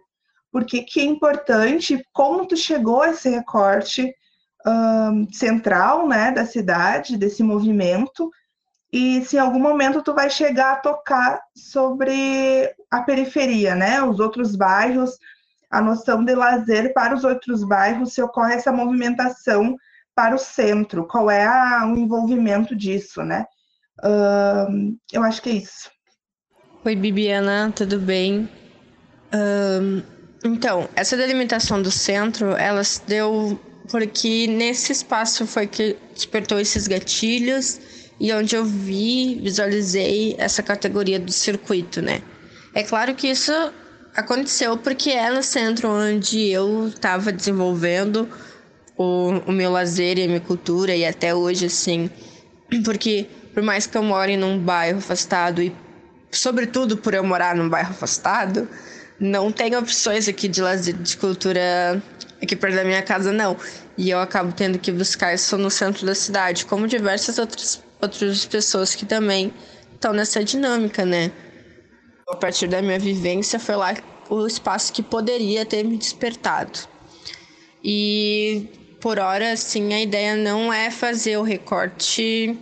[0.52, 4.14] Porque que é importante, como tu chegou a esse recorte
[4.66, 8.30] um, central, né, da cidade, desse movimento,
[8.92, 14.02] e se em algum momento tu vai chegar a tocar sobre a periferia, né?
[14.02, 15.18] Os outros bairros,
[15.70, 19.74] a noção de lazer para os outros bairros, se ocorre essa movimentação
[20.14, 23.46] para o centro, qual é a, o envolvimento disso, né?
[25.12, 25.93] Eu acho que é isso.
[26.87, 28.47] Oi, Bibiana, tudo bem?
[29.33, 30.03] Uh,
[30.44, 33.59] então, essa delimitação do centro, ela se deu
[33.90, 37.81] porque nesse espaço foi que despertou esses gatilhos
[38.20, 42.20] e onde eu vi, visualizei essa categoria do circuito, né?
[42.75, 43.53] É claro que isso
[44.14, 48.29] aconteceu porque é no centro onde eu estava desenvolvendo
[48.94, 52.11] o, o meu lazer e a minha cultura e até hoje, assim,
[52.85, 55.73] porque por mais que eu more num bairro afastado e
[56.37, 58.68] sobretudo por eu morar num bairro afastado,
[59.18, 62.03] não tem opções aqui de lazer, de cultura
[62.42, 63.57] aqui perto da minha casa, não.
[63.97, 68.44] E eu acabo tendo que buscar isso no centro da cidade, como diversas outras outras
[68.44, 69.53] pessoas que também
[69.94, 71.33] estão nessa dinâmica, né?
[72.29, 73.94] A partir da minha vivência, foi lá
[74.29, 76.79] o espaço que poderia ter me despertado.
[77.83, 78.68] E
[79.01, 82.59] por hora, assim, a ideia não é fazer o recorte,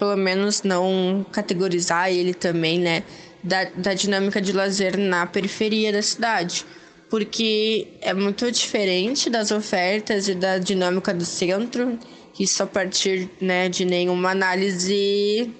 [0.00, 3.02] pelo menos não categorizar ele também, né?
[3.44, 6.64] Da, da dinâmica de lazer na periferia da cidade.
[7.10, 11.98] Porque é muito diferente das ofertas e da dinâmica do centro
[12.38, 15.52] isso a partir né, de nenhuma análise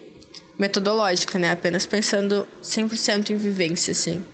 [0.58, 1.50] metodológica, né?
[1.50, 4.24] Apenas pensando 100% em vivência, assim.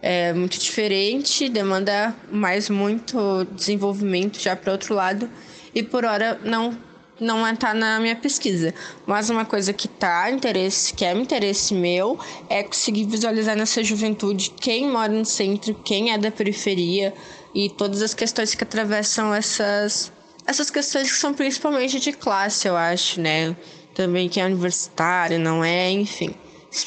[0.00, 5.30] É muito diferente, demanda mais muito desenvolvimento já para outro lado
[5.72, 6.76] e por hora não
[7.20, 8.74] não está na minha pesquisa.
[9.06, 14.50] Mas uma coisa que tá interesse, que é interesse meu, é conseguir visualizar nessa juventude
[14.50, 17.14] quem mora no centro, quem é da periferia
[17.54, 20.12] e todas as questões que atravessam essas
[20.46, 23.56] essas questões que são principalmente de classe, eu acho, né?
[23.94, 26.34] Também que é universitário, não é, enfim,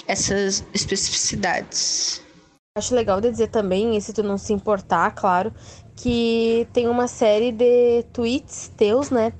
[0.07, 2.21] essas especificidades.
[2.77, 5.53] Acho legal de dizer também, e se tu não se importar, claro,
[5.95, 9.31] que tem uma série de tweets teus, né,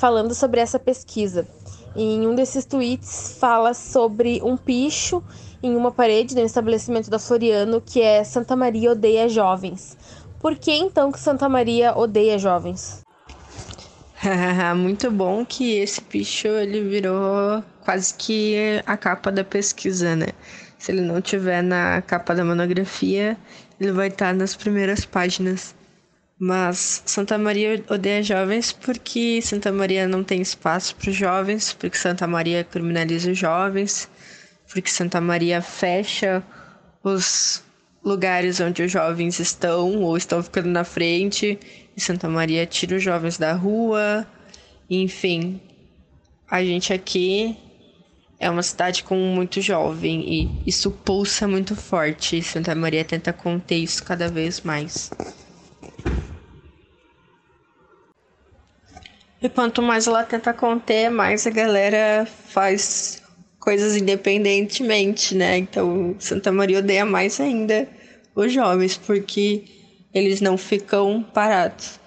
[0.00, 1.46] falando sobre essa pesquisa.
[1.94, 5.22] E em um desses tweets fala sobre um picho
[5.62, 9.98] em uma parede do estabelecimento da Floriano que é Santa Maria odeia jovens.
[10.40, 13.02] Por que então que Santa Maria odeia jovens?
[14.74, 20.28] Muito bom que esse bicho ele virou quase que a capa da pesquisa, né?
[20.78, 23.36] Se ele não tiver na capa da monografia,
[23.78, 25.74] ele vai estar nas primeiras páginas.
[26.42, 31.98] Mas Santa Maria odeia jovens porque Santa Maria não tem espaço para os jovens, porque
[31.98, 34.08] Santa Maria criminaliza os jovens,
[34.72, 36.42] porque Santa Maria fecha
[37.04, 37.62] os
[38.02, 41.58] lugares onde os jovens estão ou estão ficando na frente
[41.94, 44.26] e Santa Maria tira os jovens da rua.
[44.88, 45.60] Enfim,
[46.50, 47.54] a gente aqui
[48.38, 52.42] é uma cidade com muito jovem e isso pulsa muito forte.
[52.42, 55.10] Santa Maria tenta conter isso cada vez mais.
[59.42, 63.22] E quanto mais ela tenta conter, mais a galera faz
[63.58, 65.56] coisas independentemente, né?
[65.56, 67.88] Então, Santa Maria odeia mais ainda
[68.34, 69.64] os jovens, porque
[70.12, 71.98] eles não ficam parados.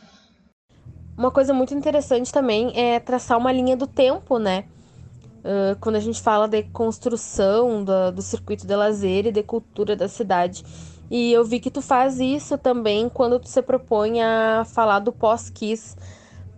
[1.17, 4.65] Uma coisa muito interessante também é traçar uma linha do tempo, né?
[5.39, 9.95] Uh, quando a gente fala de construção do, do circuito de lazer e de cultura
[9.95, 10.63] da cidade.
[11.11, 15.11] E eu vi que tu faz isso também quando tu se propõe a falar do
[15.11, 15.95] pós-kiss.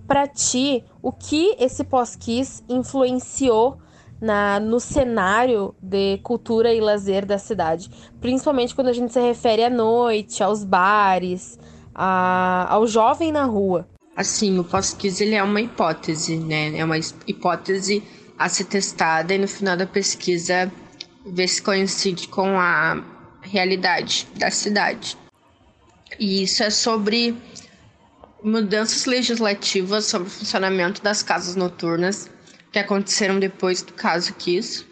[0.08, 3.80] Para ti, o que esse pós-kiss influenciou
[4.22, 7.90] na, no cenário de cultura e lazer da cidade?
[8.22, 11.58] Principalmente quando a gente se refere à noite, aos bares,
[11.94, 13.88] a, ao jovem na rua.
[14.16, 16.78] Assim, o pós-kiss ele é uma hipótese, né?
[16.78, 18.04] É uma hipótese
[18.38, 20.72] a ser testada e no final da pesquisa
[21.26, 23.04] ver se coincide com a
[23.42, 25.18] realidade da cidade.
[26.20, 27.36] E isso é sobre
[28.46, 32.30] mudanças legislativas sobre o funcionamento das casas noturnas
[32.72, 34.86] que aconteceram depois do caso Kiss.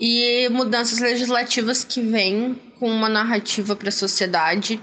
[0.00, 4.80] E mudanças legislativas que vêm com uma narrativa para a sociedade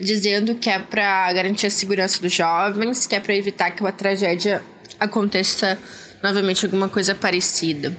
[0.00, 3.92] dizendo que é para garantir a segurança dos jovens, que é para evitar que uma
[3.92, 4.62] tragédia
[4.98, 5.78] aconteça
[6.22, 7.96] novamente alguma coisa parecida.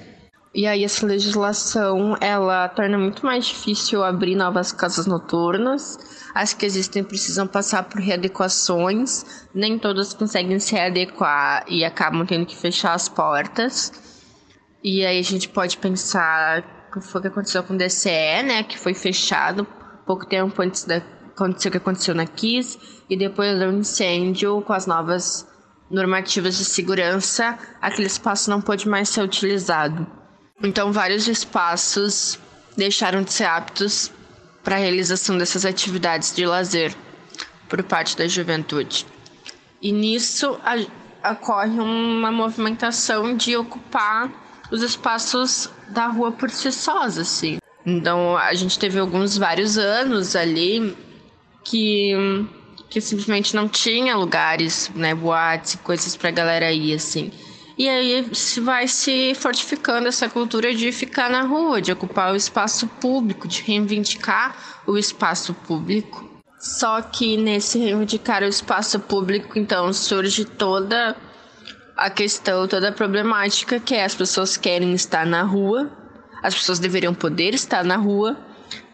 [0.54, 5.98] E aí essa legislação, ela torna muito mais difícil abrir novas casas noturnas.
[6.36, 12.46] As que existem precisam passar por readequações, nem todas conseguem se adequar e acabam tendo
[12.46, 13.94] que fechar as portas.
[14.84, 18.64] E aí a gente pode pensar que foi o que aconteceu com o DCE, né,
[18.64, 19.66] que foi fechado
[20.06, 21.02] pouco tempo antes da
[21.34, 22.78] aconteceu o que aconteceu na Kiss
[23.10, 25.48] e depois do incêndio com as novas
[25.90, 30.21] normativas de segurança, aquele espaço não pôde mais ser utilizado.
[30.64, 32.40] Então, vários espaços
[32.78, 34.12] deixaram de ser aptos
[34.64, 36.96] para a realização dessas atividades de lazer
[37.68, 39.06] por parte da juventude.
[39.82, 44.32] E nisso a, ocorre uma movimentação de ocupar
[44.72, 47.58] os espaços da rua por si sós, assim.
[47.86, 50.96] Então, a gente teve alguns vários anos ali
[51.64, 52.14] que
[52.90, 57.32] que simplesmente não tinha lugares, né, boates, coisas pra galera ir assim.
[57.78, 58.30] E aí
[58.62, 63.62] vai se fortificando essa cultura de ficar na rua, de ocupar o espaço público, de
[63.62, 66.30] reivindicar o espaço público.
[66.60, 71.16] Só que nesse reivindicar o espaço público, então surge toda
[71.98, 75.92] a questão, toda a problemática que é as pessoas querem estar na rua,
[76.44, 78.38] as pessoas deveriam poder estar na rua,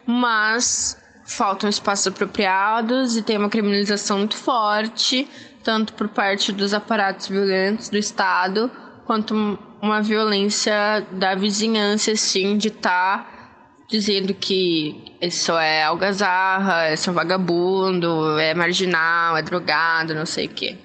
[0.06, 5.28] mas faltam espaços apropriados e tem uma criminalização muito forte,
[5.68, 8.70] tanto por parte dos aparatos violentos do Estado,
[9.04, 17.10] quanto uma violência da vizinhança, assim, de estar tá dizendo que isso é algazarra, isso
[17.10, 20.78] é um vagabundo, é marginal, é drogado, não sei o quê.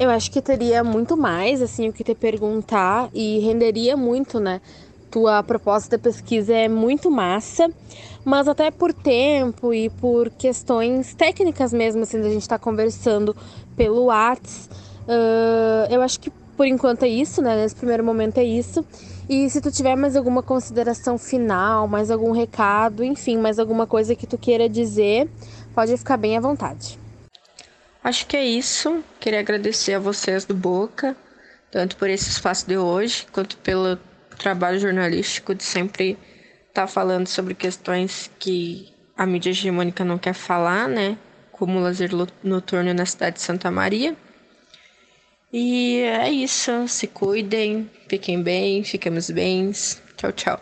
[0.00, 4.62] Eu acho que teria muito mais, assim, o que te perguntar e renderia muito, né?
[5.10, 7.70] Tua proposta da pesquisa é muito massa,
[8.24, 13.34] mas até por tempo e por questões técnicas mesmo, assim, da gente estar tá conversando
[13.76, 14.68] pelo Whats,
[15.04, 17.54] uh, eu acho que por enquanto é isso, né?
[17.54, 18.84] Nesse primeiro momento é isso.
[19.28, 24.16] E se tu tiver mais alguma consideração final, mais algum recado, enfim, mais alguma coisa
[24.16, 25.28] que tu queira dizer,
[25.74, 26.98] pode ficar bem à vontade.
[28.02, 29.04] Acho que é isso.
[29.20, 31.16] Queria agradecer a vocês do Boca,
[31.70, 33.98] tanto por esse espaço de hoje, quanto pelo
[34.38, 36.16] trabalho jornalístico de sempre
[36.72, 41.18] tá falando sobre questões que a mídia hegemônica não quer falar, né?
[41.50, 42.10] Como o lazer
[42.42, 44.16] noturno na cidade de Santa Maria.
[45.52, 46.86] E é isso.
[46.86, 49.72] Se cuidem, fiquem bem, fiquemos bem.
[50.16, 50.60] Tchau, tchau.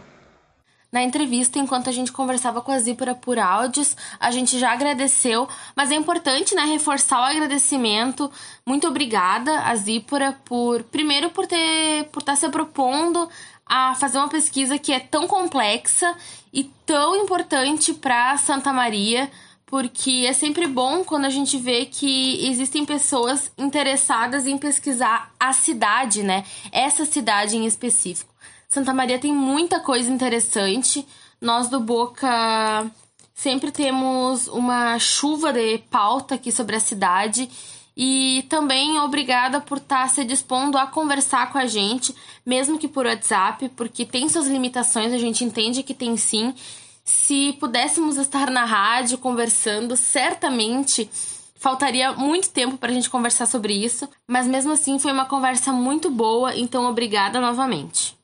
[0.91, 5.47] Na entrevista, enquanto a gente conversava com a Zípora por áudios, a gente já agradeceu,
[5.75, 8.31] mas é importante, né, reforçar o agradecimento.
[8.67, 13.29] Muito obrigada a Zípora por, primeiro, por ter, por estar tá se propondo
[13.67, 16.15] a fazer uma pesquisa que é tão complexa
[16.53, 19.31] e tão importante para Santa Maria,
[19.67, 25.53] porque é sempre bom quando a gente vê que existem pessoas interessadas em pesquisar a
[25.53, 26.45] cidade, né?
[26.71, 28.33] Essa cidade em específico.
[28.69, 31.07] Santa Maria tem muita coisa interessante.
[31.41, 32.91] Nós do Boca
[33.35, 37.51] sempre temos uma chuva de pauta aqui sobre a cidade
[37.97, 42.87] e também obrigada por estar tá se dispondo a conversar com a gente, mesmo que
[42.87, 46.55] por WhatsApp, porque tem suas limitações, a gente entende que tem sim.
[47.03, 51.09] Se pudéssemos estar na rádio conversando, certamente
[51.55, 55.73] faltaria muito tempo para a gente conversar sobre isso, mas mesmo assim foi uma conversa
[55.73, 58.15] muito boa, então obrigada novamente.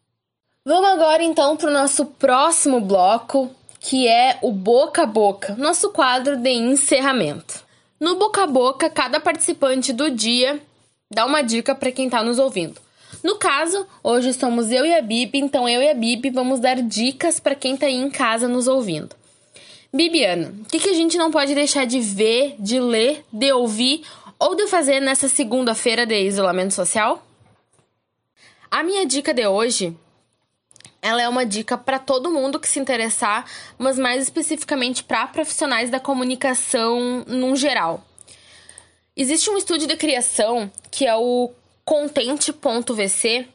[0.64, 3.50] Vamos agora então para o nosso próximo bloco,
[3.80, 7.71] que é o Boca a Boca, nosso quadro de encerramento.
[8.02, 10.60] No boca a boca, cada participante do dia
[11.08, 12.80] dar uma dica para quem está nos ouvindo.
[13.22, 16.82] No caso, hoje somos eu e a Bibi, então eu e a Bibi vamos dar
[16.82, 19.14] dicas para quem está aí em casa nos ouvindo.
[19.94, 24.02] Bibiana, o que, que a gente não pode deixar de ver, de ler, de ouvir
[24.36, 27.24] ou de fazer nessa segunda-feira de isolamento social?
[28.68, 29.96] A minha dica de hoje,
[31.02, 33.44] ela é uma dica para todo mundo que se interessar,
[33.76, 38.06] mas mais especificamente para profissionais da comunicação num geral.
[39.16, 41.50] Existe um estúdio de criação que é o
[41.84, 43.48] Content.vc,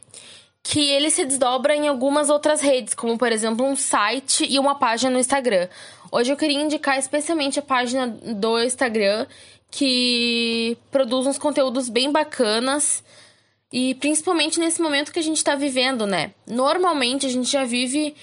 [0.62, 4.76] que ele se desdobra em algumas outras redes, como por exemplo um site e uma
[4.76, 5.70] página no Instagram.
[6.12, 9.26] Hoje eu queria indicar especialmente a página do Instagram,
[9.72, 13.04] que produz uns conteúdos bem bacanas
[13.72, 16.32] e principalmente nesse momento que a gente está vivendo, né?
[16.46, 18.16] Normalmente a gente já vive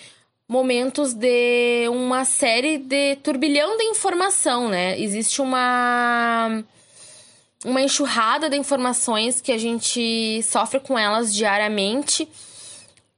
[0.49, 4.99] momentos de uma série de turbilhão de informação, né?
[4.99, 6.63] Existe uma
[7.65, 12.29] uma enxurrada de informações que a gente sofre com elas diariamente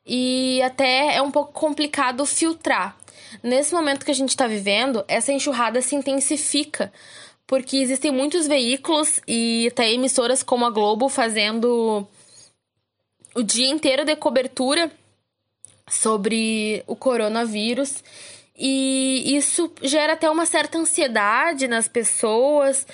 [0.07, 2.97] e até é um pouco complicado filtrar.
[3.43, 6.93] Nesse momento que a gente está vivendo, essa enxurrada se intensifica
[7.47, 12.07] porque existem muitos veículos e até emissoras como a Globo fazendo
[13.37, 14.91] o dia inteiro de cobertura
[15.89, 18.03] sobre o coronavírus.
[18.59, 22.87] E isso gera até uma certa ansiedade nas pessoas,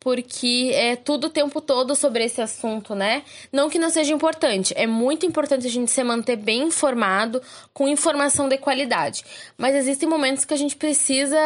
[0.00, 3.22] porque é tudo o tempo todo sobre esse assunto, né?
[3.52, 7.42] Não que não seja importante, é muito importante a gente se manter bem informado,
[7.74, 9.22] com informação de qualidade.
[9.58, 11.38] Mas existem momentos que a gente precisa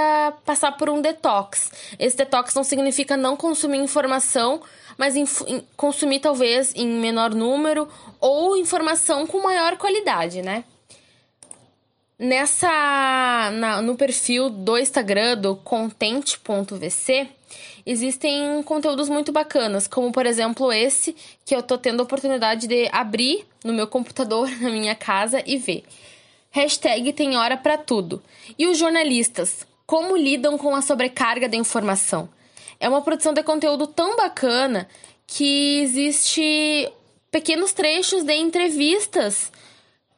[0.44, 1.72] passar por um detox.
[1.98, 4.62] Esse detox não significa não consumir informação,
[4.96, 5.14] mas
[5.76, 7.88] consumir talvez em menor número
[8.20, 10.62] ou informação com maior qualidade, né?
[12.16, 17.28] Nessa na, no perfil do Instagram do content.vc
[17.86, 21.14] existem conteúdos muito bacanas, como por exemplo esse
[21.44, 25.56] que eu tô tendo a oportunidade de abrir no meu computador na minha casa e
[25.56, 25.84] ver.
[26.50, 28.22] Hashtag tem hora para tudo.
[28.58, 32.28] E os jornalistas, como lidam com a sobrecarga da informação?
[32.78, 34.88] É uma produção de conteúdo tão bacana
[35.26, 36.88] que existe
[37.30, 39.50] pequenos trechos de entrevistas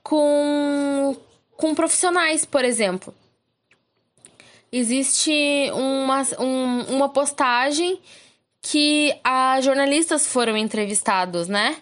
[0.03, 1.17] com,
[1.57, 3.15] com profissionais, por exemplo.
[4.73, 8.01] Existe uma, um, uma postagem
[8.61, 11.77] que as jornalistas foram entrevistados, né?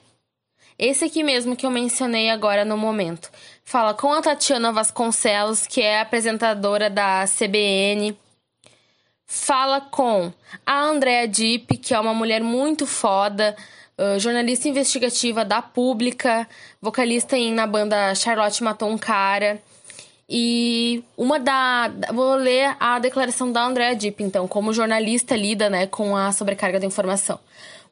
[0.78, 3.30] Esse aqui mesmo que eu mencionei agora no momento.
[3.64, 8.16] Fala com a Tatiana Vasconcelos, que é apresentadora da CBN.
[9.24, 10.32] Fala com
[10.66, 13.56] a Andrea Dipp, que é uma mulher muito foda,
[14.18, 16.46] jornalista investigativa da Pública,
[16.80, 19.62] vocalista em, na banda Charlotte Matou um Cara.
[20.28, 21.90] E uma da.
[22.12, 26.80] Vou ler a declaração da Andrea Dipp, então, como jornalista lida né, com a sobrecarga
[26.80, 27.38] da informação.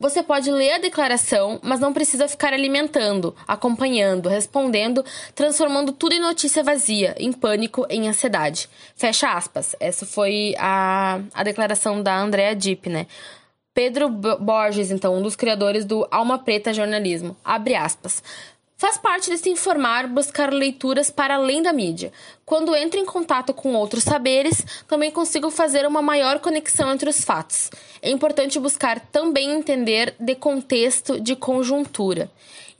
[0.02, 6.20] Você pode ler a declaração, mas não precisa ficar alimentando, acompanhando, respondendo, transformando tudo em
[6.20, 8.68] notícia vazia, em pânico, em ansiedade.
[8.96, 9.76] Fecha aspas.
[9.78, 13.06] Essa foi a, a declaração da Andrea Dipp, né?
[13.74, 17.36] Pedro Borges, então, um dos criadores do Alma Preta Jornalismo.
[17.44, 18.22] Abre aspas.
[18.82, 22.12] Faz parte desse informar buscar leituras para além da mídia.
[22.44, 27.22] Quando entro em contato com outros saberes, também consigo fazer uma maior conexão entre os
[27.22, 27.70] fatos.
[28.02, 32.28] É importante buscar também entender de contexto, de conjuntura.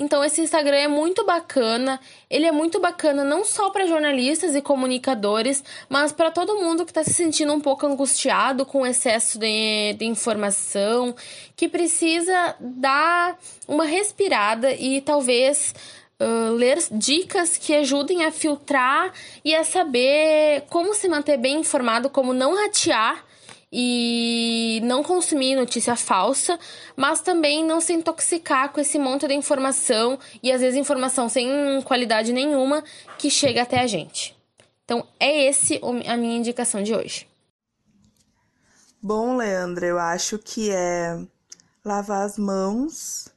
[0.03, 2.01] Então esse Instagram é muito bacana.
[2.29, 6.91] Ele é muito bacana não só para jornalistas e comunicadores, mas para todo mundo que
[6.91, 11.15] está se sentindo um pouco angustiado com o excesso de, de informação,
[11.55, 13.39] que precisa dar
[13.69, 15.75] uma respirada e talvez
[16.21, 19.13] Uh, ler dicas que ajudem a filtrar
[19.45, 23.25] e a saber como se manter bem informado, como não ratear
[23.73, 26.59] e não consumir notícia falsa,
[26.95, 31.81] mas também não se intoxicar com esse monte de informação e às vezes informação sem
[31.83, 32.85] qualidade nenhuma
[33.19, 34.37] que chega até a gente.
[34.85, 37.27] Então, é esse a minha indicação de hoje.
[39.01, 41.19] Bom, Leandra, eu acho que é
[41.85, 43.29] lavar as mãos,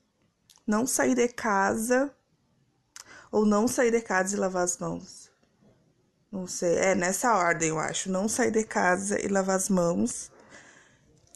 [0.67, 2.11] não sair de casa
[3.31, 5.24] ou não sair de casa e lavar as mãos.
[6.36, 8.11] Não sei, é nessa ordem, eu acho.
[8.11, 10.29] Não sair de casa e lavar as mãos.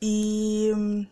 [0.01, 1.07] E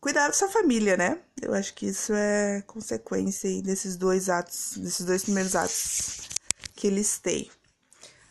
[0.00, 1.20] cuidar da sua família, né?
[1.40, 6.22] Eu acho que isso é consequência desses dois atos, desses dois primeiros atos
[6.74, 7.48] que listei.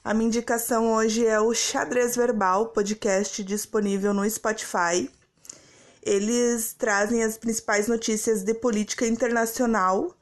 [0.04, 5.10] A minha indicação hoje é o Xadrez Verbal, podcast disponível no Spotify.
[6.04, 10.14] Eles trazem as principais notícias de política internacional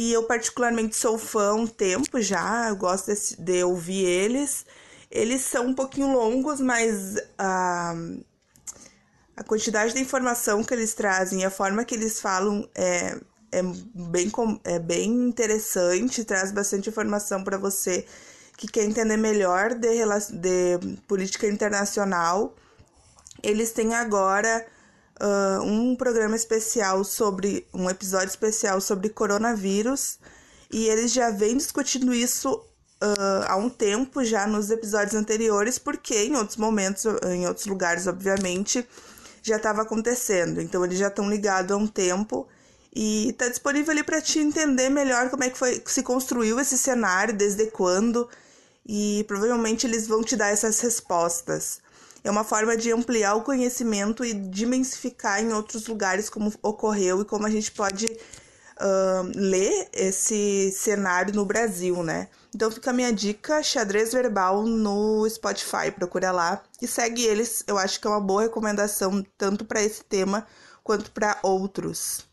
[0.00, 4.64] e eu, particularmente, sou fã há um tempo já, eu gosto de, de ouvir eles.
[5.10, 8.24] Eles são um pouquinho longos, mas uh,
[9.36, 13.18] A quantidade de informação que eles trazem, a forma que eles falam é,
[13.50, 13.60] é,
[13.92, 14.30] bem,
[14.62, 18.06] é bem interessante, traz bastante informação para você
[18.56, 19.88] que quer entender melhor de,
[20.32, 22.54] de política internacional.
[23.42, 24.64] Eles têm agora
[25.20, 27.66] uh, um programa especial sobre.
[27.72, 30.18] um episódio especial sobre coronavírus.
[30.70, 32.54] E eles já vêm discutindo isso
[33.02, 38.06] uh, há um tempo já nos episódios anteriores, porque em outros momentos, em outros lugares,
[38.06, 38.86] obviamente,
[39.42, 40.60] já estava acontecendo.
[40.60, 42.46] Então eles já estão ligados há um tempo
[42.94, 46.76] e está disponível ali para te entender melhor como é que foi se construiu esse
[46.76, 48.28] cenário, desde quando,
[48.86, 51.80] e provavelmente eles vão te dar essas respostas.
[52.28, 57.24] É uma forma de ampliar o conhecimento e dimensificar em outros lugares como ocorreu e
[57.24, 62.28] como a gente pode uh, ler esse cenário no Brasil, né?
[62.54, 67.64] Então fica a minha dica, xadrez verbal no Spotify, procura lá e segue eles.
[67.66, 70.46] Eu acho que é uma boa recomendação tanto para esse tema
[70.84, 72.28] quanto para outros.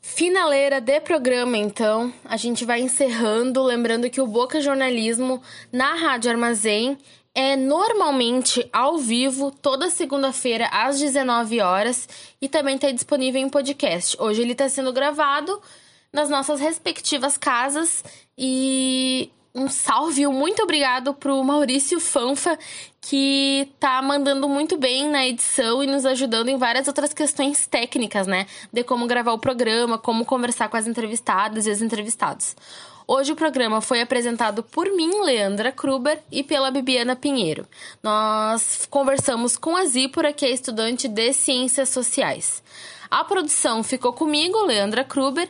[0.00, 6.30] Finaleira de programa, então, a gente vai encerrando, lembrando que o Boca Jornalismo na Rádio
[6.30, 6.98] Armazém
[7.34, 12.08] é normalmente ao vivo toda segunda-feira às 19 horas
[12.40, 14.16] e também está disponível em podcast.
[14.20, 15.60] Hoje ele está sendo gravado
[16.12, 18.04] nas nossas respectivas casas
[18.36, 22.58] e um salve, um muito obrigado pro Maurício Fanfa,
[23.00, 28.26] que tá mandando muito bem na edição e nos ajudando em várias outras questões técnicas,
[28.26, 28.46] né?
[28.72, 32.56] De como gravar o programa, como conversar com as entrevistadas e os entrevistados.
[33.06, 37.66] Hoje o programa foi apresentado por mim, Leandra Kruber, e pela Bibiana Pinheiro.
[38.02, 42.62] Nós conversamos com a Zípora, que é estudante de Ciências Sociais.
[43.10, 45.48] A produção ficou comigo, Leandra Kruber,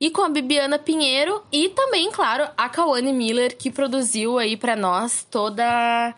[0.00, 4.76] e com a Bibiana Pinheiro e também, claro, a Kawane Miller, que produziu aí para
[4.76, 6.14] nós toda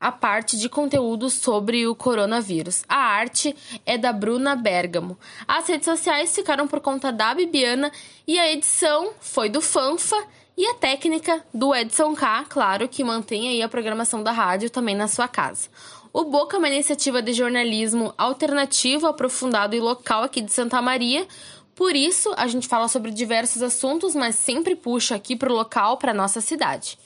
[0.00, 2.84] a parte de conteúdo sobre o coronavírus.
[2.88, 5.18] A arte é da Bruna Bergamo.
[5.46, 7.90] As redes sociais ficaram por conta da Bibiana
[8.26, 10.16] e a edição foi do Fanfa
[10.56, 14.94] e a técnica do Edson K, claro, que mantém aí a programação da rádio também
[14.94, 15.68] na sua casa.
[16.12, 21.26] O Boca é uma iniciativa de jornalismo alternativo, aprofundado e local aqui de Santa Maria.
[21.74, 25.96] Por isso, a gente fala sobre diversos assuntos, mas sempre puxa aqui para o local,
[25.96, 26.98] para nossa cidade.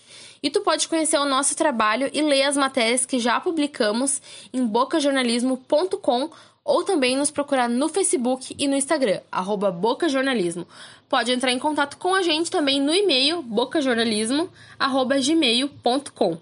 [0.42, 4.20] E tu pode conhecer o nosso trabalho e ler as matérias que já publicamos
[4.52, 6.30] em bocajornalismo.com
[6.64, 10.66] ou também nos procurar no Facebook e no Instagram, arroba bocajornalismo.
[11.08, 16.38] Pode entrar em contato com a gente também no e-mail bocajornalismo.gmail.com.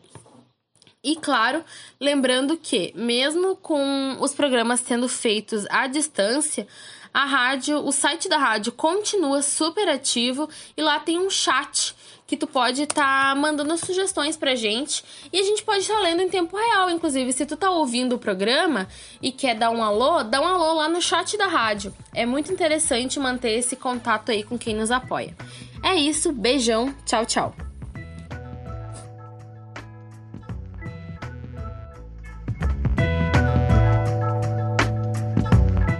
[1.02, 1.64] E claro,
[1.98, 6.68] lembrando que, mesmo com os programas sendo feitos à distância,
[7.12, 10.46] a rádio, o site da rádio continua super ativo
[10.76, 11.96] e lá tem um chat
[12.30, 15.02] que tu pode estar tá mandando sugestões pra gente
[15.32, 16.88] e a gente pode estar tá lendo em tempo real.
[16.88, 18.86] Inclusive, se tu tá ouvindo o programa
[19.20, 21.92] e quer dar um alô, dá um alô lá no chat da rádio.
[22.14, 25.34] É muito interessante manter esse contato aí com quem nos apoia.
[25.82, 27.54] É isso, beijão, tchau, tchau.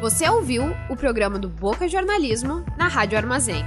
[0.01, 3.64] Você ouviu o programa do Boca Jornalismo na Rádio Armazém.